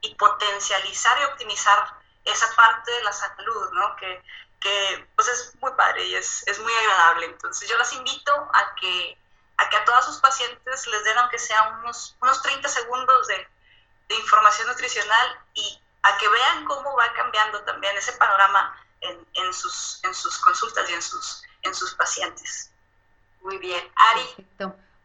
y 0.01 0.15
potencializar 0.15 1.19
y 1.21 1.25
optimizar 1.25 1.93
esa 2.25 2.47
parte 2.55 2.91
de 2.91 3.03
la 3.03 3.13
salud, 3.13 3.71
¿no? 3.73 3.95
Que, 3.97 4.23
que 4.59 5.07
pues 5.15 5.27
es 5.27 5.55
muy 5.61 5.71
padre 5.73 6.05
y 6.05 6.15
es, 6.15 6.43
es, 6.47 6.59
muy 6.59 6.73
agradable. 6.73 7.25
Entonces 7.27 7.69
yo 7.69 7.77
las 7.77 7.93
invito 7.93 8.33
a 8.53 8.75
que, 8.75 9.17
a 9.57 9.69
que 9.69 9.77
a 9.77 9.85
todas 9.85 10.05
sus 10.05 10.17
pacientes 10.17 10.87
les 10.87 11.03
den 11.03 11.17
aunque 11.17 11.39
sea 11.39 11.79
unos, 11.79 12.15
unos 12.21 12.41
30 12.41 12.67
segundos 12.67 13.27
de, 13.27 13.47
de 14.07 14.15
información 14.15 14.67
nutricional 14.67 15.39
y 15.53 15.81
a 16.03 16.17
que 16.17 16.27
vean 16.29 16.65
cómo 16.65 16.95
va 16.95 17.11
cambiando 17.13 17.61
también 17.63 17.95
ese 17.97 18.13
panorama 18.13 18.75
en, 19.01 19.25
en, 19.33 19.53
sus, 19.53 20.03
en 20.03 20.13
sus 20.13 20.37
consultas 20.39 20.89
y 20.89 20.93
en 20.93 21.01
sus, 21.01 21.43
en 21.63 21.73
sus 21.73 21.93
pacientes. 21.95 22.71
Muy 23.41 23.57
bien. 23.57 23.81
Ari. 23.95 24.47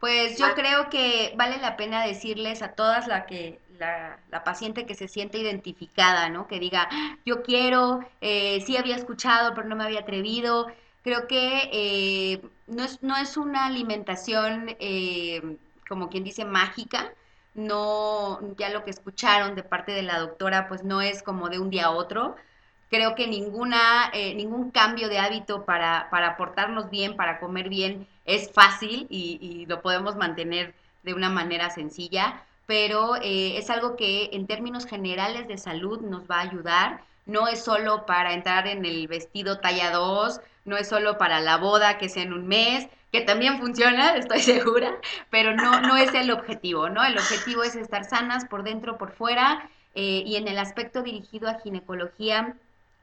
Pues 0.01 0.37
yo 0.37 0.55
creo 0.55 0.91
que 0.91 1.33
vale 1.37 1.57
la 1.59 1.77
pena 1.77 2.05
decirles 2.05 2.61
a 2.61 2.73
todas 2.73 3.07
la 3.07 3.25
que 3.25 3.59
la, 3.79 4.19
la, 4.31 4.45
paciente 4.45 4.85
que 4.85 4.95
se 4.95 5.09
siente 5.09 5.39
identificada, 5.39 6.29
¿no? 6.29 6.47
Que 6.47 6.61
diga, 6.61 6.89
yo 7.25 7.43
quiero, 7.43 8.01
eh, 8.21 8.63
sí 8.67 8.77
había 8.77 8.97
escuchado, 8.97 9.55
pero 9.55 9.67
no 9.67 9.77
me 9.77 9.85
había 9.85 10.01
atrevido. 10.01 10.67
Creo 11.03 11.27
que 11.27 11.71
eh, 11.73 12.43
no, 12.67 12.85
es, 12.85 13.03
no 13.03 13.17
es 13.17 13.37
una 13.37 13.65
alimentación, 13.67 14.77
eh, 14.79 15.57
como 15.89 16.11
quien 16.11 16.25
dice, 16.25 16.45
mágica. 16.45 17.13
No, 17.55 18.41
ya 18.57 18.69
lo 18.71 18.85
que 18.85 18.91
escucharon 18.91 19.55
de 19.55 19.63
parte 19.63 19.93
de 19.93 20.03
la 20.03 20.19
doctora, 20.19 20.69
pues 20.69 20.83
no 20.85 21.01
es 21.01 21.23
como 21.23 21.49
de 21.49 21.59
un 21.61 21.71
día 21.71 21.87
a 21.87 21.91
otro. 21.91 22.35
Creo 22.91 23.15
que 23.15 23.27
ninguna, 23.29 24.11
ningún 24.13 24.71
cambio 24.71 25.09
de 25.09 25.19
hábito 25.19 25.65
para, 25.65 26.09
para 26.11 26.37
portarnos 26.37 26.91
bien, 26.91 27.17
para 27.17 27.41
comer 27.41 27.69
bien, 27.69 28.07
es 28.25 28.51
fácil 28.53 29.07
y, 29.11 29.39
y 29.41 29.67
lo 29.67 29.83
podemos 29.83 30.17
mantener 30.17 30.75
de 31.03 31.15
una 31.15 31.29
manera 31.31 31.71
sencilla 31.71 32.45
pero 32.67 33.17
eh, 33.17 33.59
es 33.59 33.69
algo 33.69 33.95
que 33.97 34.31
en 34.33 34.47
términos 34.47 34.87
generales 34.87 35.47
de 35.49 35.59
salud 35.59 36.01
nos 36.01 36.23
va 36.31 36.37
a 36.39 36.43
ayudar. 36.43 37.03
No 37.27 37.47
es 37.49 37.63
solo 37.63 38.07
para 38.07 38.33
entrar 38.33 38.67
en 38.67 38.85
el 38.87 39.07
vestido 39.07 39.59
talla 39.61 39.91
2, 39.91 40.41
no 40.65 40.77
es 40.77 40.89
solo 40.89 41.19
para 41.19 41.41
la 41.41 41.57
boda 41.57 41.99
que 41.99 42.09
sea 42.09 42.23
en 42.23 42.33
un 42.33 42.47
mes, 42.47 42.89
que 43.13 43.21
también 43.21 43.61
funciona, 43.61 44.17
estoy 44.17 44.41
segura, 44.41 44.99
pero 45.31 45.55
no, 45.55 45.81
no 45.81 45.97
es 45.97 46.13
el 46.15 46.31
objetivo, 46.31 46.89
¿no? 46.89 47.05
El 47.05 47.17
objetivo 47.17 47.63
es 47.63 47.77
estar 47.77 48.05
sanas 48.05 48.45
por 48.47 48.65
dentro, 48.65 48.99
por 48.99 49.13
fuera, 49.13 49.69
eh, 49.95 50.23
y 50.27 50.37
en 50.37 50.49
el 50.49 50.59
aspecto 50.59 51.03
dirigido 51.03 51.49
a 51.49 51.61
ginecología, 51.61 52.57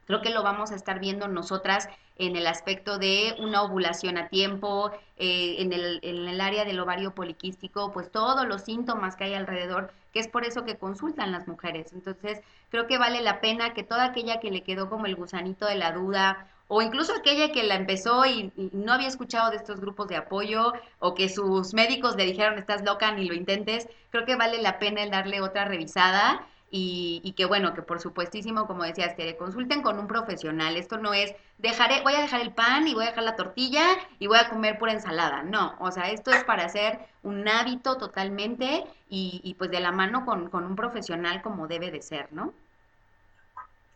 creo 0.06 0.20
que 0.20 0.30
lo 0.30 0.42
vamos 0.42 0.70
a 0.70 0.74
estar 0.74 1.00
viendo 1.00 1.28
nosotras 1.28 1.88
en 2.16 2.36
el 2.36 2.46
aspecto 2.46 2.98
de 2.98 3.34
una 3.38 3.62
ovulación 3.62 4.18
a 4.18 4.28
tiempo, 4.28 4.90
eh, 5.16 5.56
en, 5.58 5.72
el, 5.72 5.98
en 6.02 6.28
el 6.28 6.40
área 6.40 6.64
del 6.64 6.78
ovario 6.78 7.14
poliquístico, 7.14 7.92
pues 7.92 8.10
todos 8.10 8.46
los 8.46 8.62
síntomas 8.62 9.16
que 9.16 9.24
hay 9.24 9.34
alrededor, 9.34 9.92
que 10.12 10.20
es 10.20 10.28
por 10.28 10.44
eso 10.44 10.64
que 10.64 10.76
consultan 10.76 11.32
las 11.32 11.48
mujeres. 11.48 11.92
Entonces, 11.92 12.40
creo 12.70 12.86
que 12.86 12.98
vale 12.98 13.22
la 13.22 13.40
pena 13.40 13.72
que 13.72 13.82
toda 13.82 14.04
aquella 14.04 14.40
que 14.40 14.50
le 14.50 14.62
quedó 14.62 14.90
como 14.90 15.06
el 15.06 15.16
gusanito 15.16 15.66
de 15.66 15.76
la 15.76 15.92
duda, 15.92 16.48
o 16.74 16.80
incluso 16.80 17.14
aquella 17.14 17.52
que 17.52 17.64
la 17.64 17.74
empezó 17.74 18.24
y, 18.24 18.50
y, 18.56 18.70
no 18.72 18.94
había 18.94 19.08
escuchado 19.08 19.50
de 19.50 19.56
estos 19.56 19.78
grupos 19.78 20.08
de 20.08 20.16
apoyo 20.16 20.72
o 21.00 21.14
que 21.14 21.28
sus 21.28 21.74
médicos 21.74 22.16
le 22.16 22.24
dijeron 22.24 22.58
estás 22.58 22.82
loca 22.82 23.12
ni 23.12 23.26
lo 23.26 23.34
intentes, 23.34 23.88
creo 24.08 24.24
que 24.24 24.36
vale 24.36 24.62
la 24.62 24.78
pena 24.78 25.02
el 25.02 25.10
darle 25.10 25.42
otra 25.42 25.66
revisada 25.66 26.46
y, 26.74 27.34
que 27.36 27.44
bueno, 27.44 27.74
que 27.74 27.82
por 27.82 28.00
supuestísimo, 28.00 28.66
como 28.66 28.84
decías, 28.84 29.14
que 29.14 29.36
consulten 29.36 29.82
con 29.82 29.98
un 29.98 30.06
profesional. 30.06 30.78
Esto 30.78 30.96
no 30.96 31.12
es, 31.12 31.34
dejaré, 31.58 32.00
voy 32.00 32.14
a 32.14 32.22
dejar 32.22 32.40
el 32.40 32.54
pan 32.54 32.88
y 32.88 32.94
voy 32.94 33.04
a 33.04 33.10
dejar 33.10 33.24
la 33.24 33.36
tortilla 33.36 33.84
y 34.18 34.26
voy 34.26 34.38
a 34.38 34.48
comer 34.48 34.78
pura 34.78 34.92
ensalada. 34.92 35.42
No, 35.42 35.76
o 35.78 35.92
sea, 35.92 36.10
esto 36.10 36.30
es 36.30 36.42
para 36.44 36.64
hacer 36.64 36.98
un 37.22 37.46
hábito 37.46 37.98
totalmente 37.98 38.86
y, 39.10 39.54
pues 39.58 39.70
de 39.70 39.80
la 39.80 39.92
mano 39.92 40.24
con, 40.24 40.50
un 40.54 40.74
profesional 40.74 41.42
como 41.42 41.68
debe 41.68 41.90
de 41.90 42.00
ser, 42.00 42.32
¿no? 42.32 42.54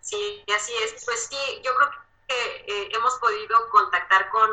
Sí, 0.02 0.44
así 0.54 0.72
es. 0.84 1.02
Pues 1.06 1.28
sí, 1.30 1.62
yo 1.64 1.70
creo 1.74 1.90
que 1.90 2.05
eh, 2.28 2.88
hemos 2.92 3.14
podido 3.16 3.68
contactar 3.70 4.28
con, 4.30 4.50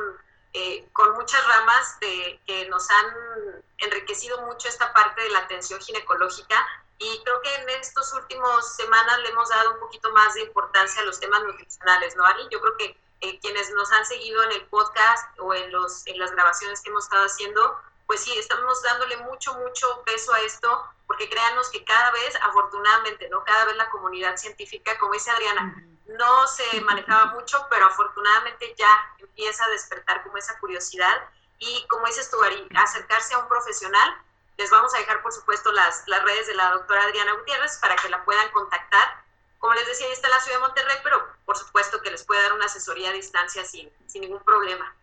eh, 0.54 0.88
con 0.94 1.14
muchas 1.14 1.46
ramas 1.48 2.00
de, 2.00 2.40
que 2.46 2.68
nos 2.70 2.90
han 2.90 3.64
enriquecido 3.78 4.42
mucho 4.42 4.68
esta 4.68 4.94
parte 4.94 5.22
de 5.22 5.30
la 5.30 5.40
atención 5.40 5.80
ginecológica 5.82 6.66
y 7.00 7.22
creo 7.24 7.42
que 7.42 7.54
en 7.56 7.70
estos 7.82 8.14
últimos 8.14 8.76
semanas 8.76 9.20
le 9.20 9.30
hemos 9.30 9.50
dado 9.50 9.74
un 9.74 9.80
poquito 9.80 10.12
más 10.12 10.36
de 10.36 10.42
importancia 10.42 11.02
a 11.02 11.06
los 11.06 11.20
temas 11.20 11.44
nutricionales, 11.44 12.16
¿no, 12.16 12.26
Ari? 12.26 12.48
Yo 12.50 12.62
creo 12.62 12.78
que 12.78 12.98
eh, 13.22 13.40
quienes 13.40 13.70
nos 13.72 13.92
han 13.92 14.06
seguido 14.06 14.44
en 14.44 14.52
el 14.52 14.66
podcast 14.68 15.38
o 15.40 15.54
en, 15.54 15.72
los, 15.72 16.06
en 16.08 16.20
las 16.20 16.32
grabaciones 16.32 16.82
que 16.82 16.90
hemos 16.90 17.06
estado 17.06 17.26
haciendo, 17.26 17.80
pues 18.06 18.22
sí, 18.22 18.38
estamos 18.38 18.82
dándole 18.84 19.18
mucho, 19.18 19.54
mucho 19.56 20.04
peso 20.06 20.34
a 20.34 20.42
esto, 20.42 20.84
porque 21.08 21.30
créanos 21.30 21.70
que 21.70 21.84
cada 21.84 22.12
vez, 22.12 22.36
afortunadamente, 22.42 23.28
¿no? 23.30 23.44
Cada 23.44 23.66
vez 23.66 23.76
la 23.76 23.90
comunidad 23.90 24.38
científica, 24.38 24.98
como 25.00 25.14
dice 25.14 25.32
Adriana, 25.32 25.84
no 26.06 26.48
se 26.48 26.82
manejaba 26.82 27.34
mucho, 27.34 27.66
pero 27.70 27.86
afortunadamente 27.86 28.76
ya 28.78 29.16
empieza 29.20 29.66
a 29.66 29.70
despertar 29.70 30.24
como 30.24 30.38
esa 30.38 30.58
curiosidad 30.60 31.30
y, 31.60 31.86
como 31.88 32.06
dices 32.08 32.30
tú, 32.30 32.42
Ari, 32.44 32.68
acercarse 32.76 33.34
a 33.34 33.40
un 33.40 33.48
profesional 33.48 34.18
les 34.58 34.70
vamos 34.70 34.94
a 34.94 35.00
dejar, 35.00 35.22
por 35.22 35.34
supuesto, 35.34 35.72
las, 35.72 36.04
las 36.08 36.24
redes 36.24 36.48
de 36.48 36.56
la 36.56 36.72
doctora 36.72 37.04
Adriana 37.04 37.34
Gutiérrez 37.34 37.78
para 37.78 37.96
que 37.96 38.10
la 38.10 38.24
puedan 38.24 38.50
contactar. 38.52 39.24
Como 39.60 39.74
les 39.74 39.88
decía, 39.88 40.08
está 40.10 40.30
la 40.30 40.40
ciudad 40.42 40.58
de 40.58 40.64
Monterrey, 40.68 40.98
pero 41.04 41.28
por 41.46 41.58
supuesto 41.58 42.02
que 42.02 42.12
les 42.12 42.24
puede 42.24 42.44
dar 42.44 42.54
una 42.54 42.66
asesoría 42.66 43.10
a 43.10 43.14
distancia 43.14 43.64
sin, 43.66 43.92
sin 44.08 44.22
ningún 44.22 44.44
problema. 44.44 44.94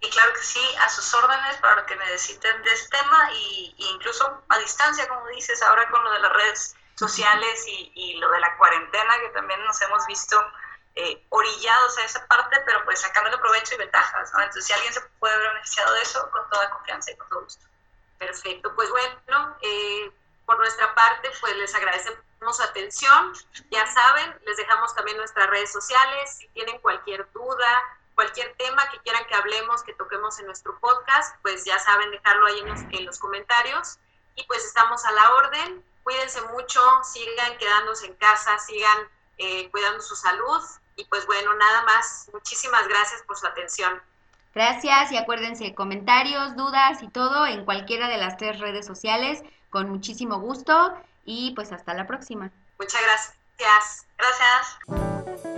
Y 0.00 0.08
claro 0.08 0.32
que 0.32 0.42
sí, 0.42 0.62
a 0.80 0.88
sus 0.88 1.12
órdenes 1.12 1.56
para 1.58 1.76
lo 1.76 1.86
que 1.86 1.94
necesiten 1.96 2.62
de 2.62 2.72
este 2.72 2.96
tema 2.96 3.30
y, 3.34 3.74
incluso 3.76 4.42
a 4.48 4.58
distancia, 4.58 5.06
como 5.08 5.26
dices, 5.28 5.62
ahora 5.62 5.88
con 5.90 6.02
lo 6.02 6.10
de 6.12 6.20
las 6.20 6.32
redes 6.32 6.76
sociales 7.00 7.64
y, 7.66 7.92
y 7.94 8.14
lo 8.18 8.30
de 8.30 8.40
la 8.40 8.56
cuarentena, 8.56 9.18
que 9.20 9.30
también 9.30 9.64
nos 9.64 9.80
hemos 9.82 10.06
visto 10.06 10.36
eh, 10.96 11.24
orillados 11.30 11.98
a 11.98 12.04
esa 12.04 12.26
parte, 12.26 12.60
pero 12.66 12.84
pues 12.84 13.00
sacándole 13.00 13.38
provecho 13.38 13.74
y 13.74 13.78
ventajas. 13.78 14.30
Entonces, 14.34 14.66
si 14.66 14.72
alguien 14.72 14.92
se 14.92 15.00
puede 15.18 15.36
ver 15.38 15.48
beneficiado 15.54 15.94
de 15.94 16.02
eso, 16.02 16.30
con 16.30 16.48
toda 16.50 16.70
confianza 16.70 17.10
y 17.10 17.16
con 17.16 17.28
todo 17.28 17.42
gusto. 17.44 17.64
Perfecto, 18.18 18.74
pues 18.74 18.90
bueno, 18.90 19.56
eh, 19.62 20.12
por 20.44 20.58
nuestra 20.58 20.94
parte, 20.94 21.30
pues 21.40 21.56
les 21.56 21.74
agradecemos 21.74 22.56
su 22.56 22.62
atención. 22.62 23.32
Ya 23.70 23.86
saben, 23.86 24.38
les 24.44 24.56
dejamos 24.56 24.94
también 24.94 25.16
nuestras 25.16 25.48
redes 25.48 25.72
sociales. 25.72 26.36
Si 26.38 26.48
tienen 26.48 26.78
cualquier 26.80 27.30
duda, 27.32 27.82
cualquier 28.14 28.54
tema 28.56 28.88
que 28.90 28.98
quieran 28.98 29.24
que 29.26 29.34
hablemos, 29.34 29.82
que 29.82 29.94
toquemos 29.94 30.38
en 30.40 30.46
nuestro 30.46 30.78
podcast, 30.80 31.36
pues 31.42 31.64
ya 31.64 31.78
saben 31.78 32.10
dejarlo 32.10 32.46
ahí 32.46 32.58
en 32.58 32.68
los, 32.68 32.80
en 32.80 33.06
los 33.06 33.18
comentarios. 33.18 33.98
Y 34.34 34.44
pues 34.44 34.64
estamos 34.64 35.04
a 35.04 35.12
la 35.12 35.34
orden. 35.34 35.84
Cuídense 36.02 36.40
mucho, 36.52 36.80
sigan 37.04 37.58
quedándose 37.58 38.06
en 38.06 38.14
casa, 38.14 38.58
sigan 38.58 38.98
eh, 39.38 39.70
cuidando 39.70 40.02
su 40.02 40.16
salud. 40.16 40.62
Y 40.96 41.04
pues 41.04 41.26
bueno, 41.26 41.54
nada 41.54 41.84
más. 41.84 42.28
Muchísimas 42.32 42.86
gracias 42.88 43.22
por 43.22 43.36
su 43.36 43.46
atención. 43.46 44.00
Gracias 44.54 45.12
y 45.12 45.16
acuérdense, 45.16 45.74
comentarios, 45.74 46.56
dudas 46.56 47.02
y 47.02 47.08
todo 47.08 47.46
en 47.46 47.64
cualquiera 47.64 48.08
de 48.08 48.18
las 48.18 48.36
tres 48.36 48.58
redes 48.58 48.84
sociales. 48.84 49.42
Con 49.70 49.88
muchísimo 49.88 50.40
gusto 50.40 50.94
y 51.24 51.54
pues 51.54 51.72
hasta 51.72 51.94
la 51.94 52.06
próxima. 52.06 52.50
Muchas 52.78 53.00
gracias. 53.02 54.06
Gracias. 54.16 55.49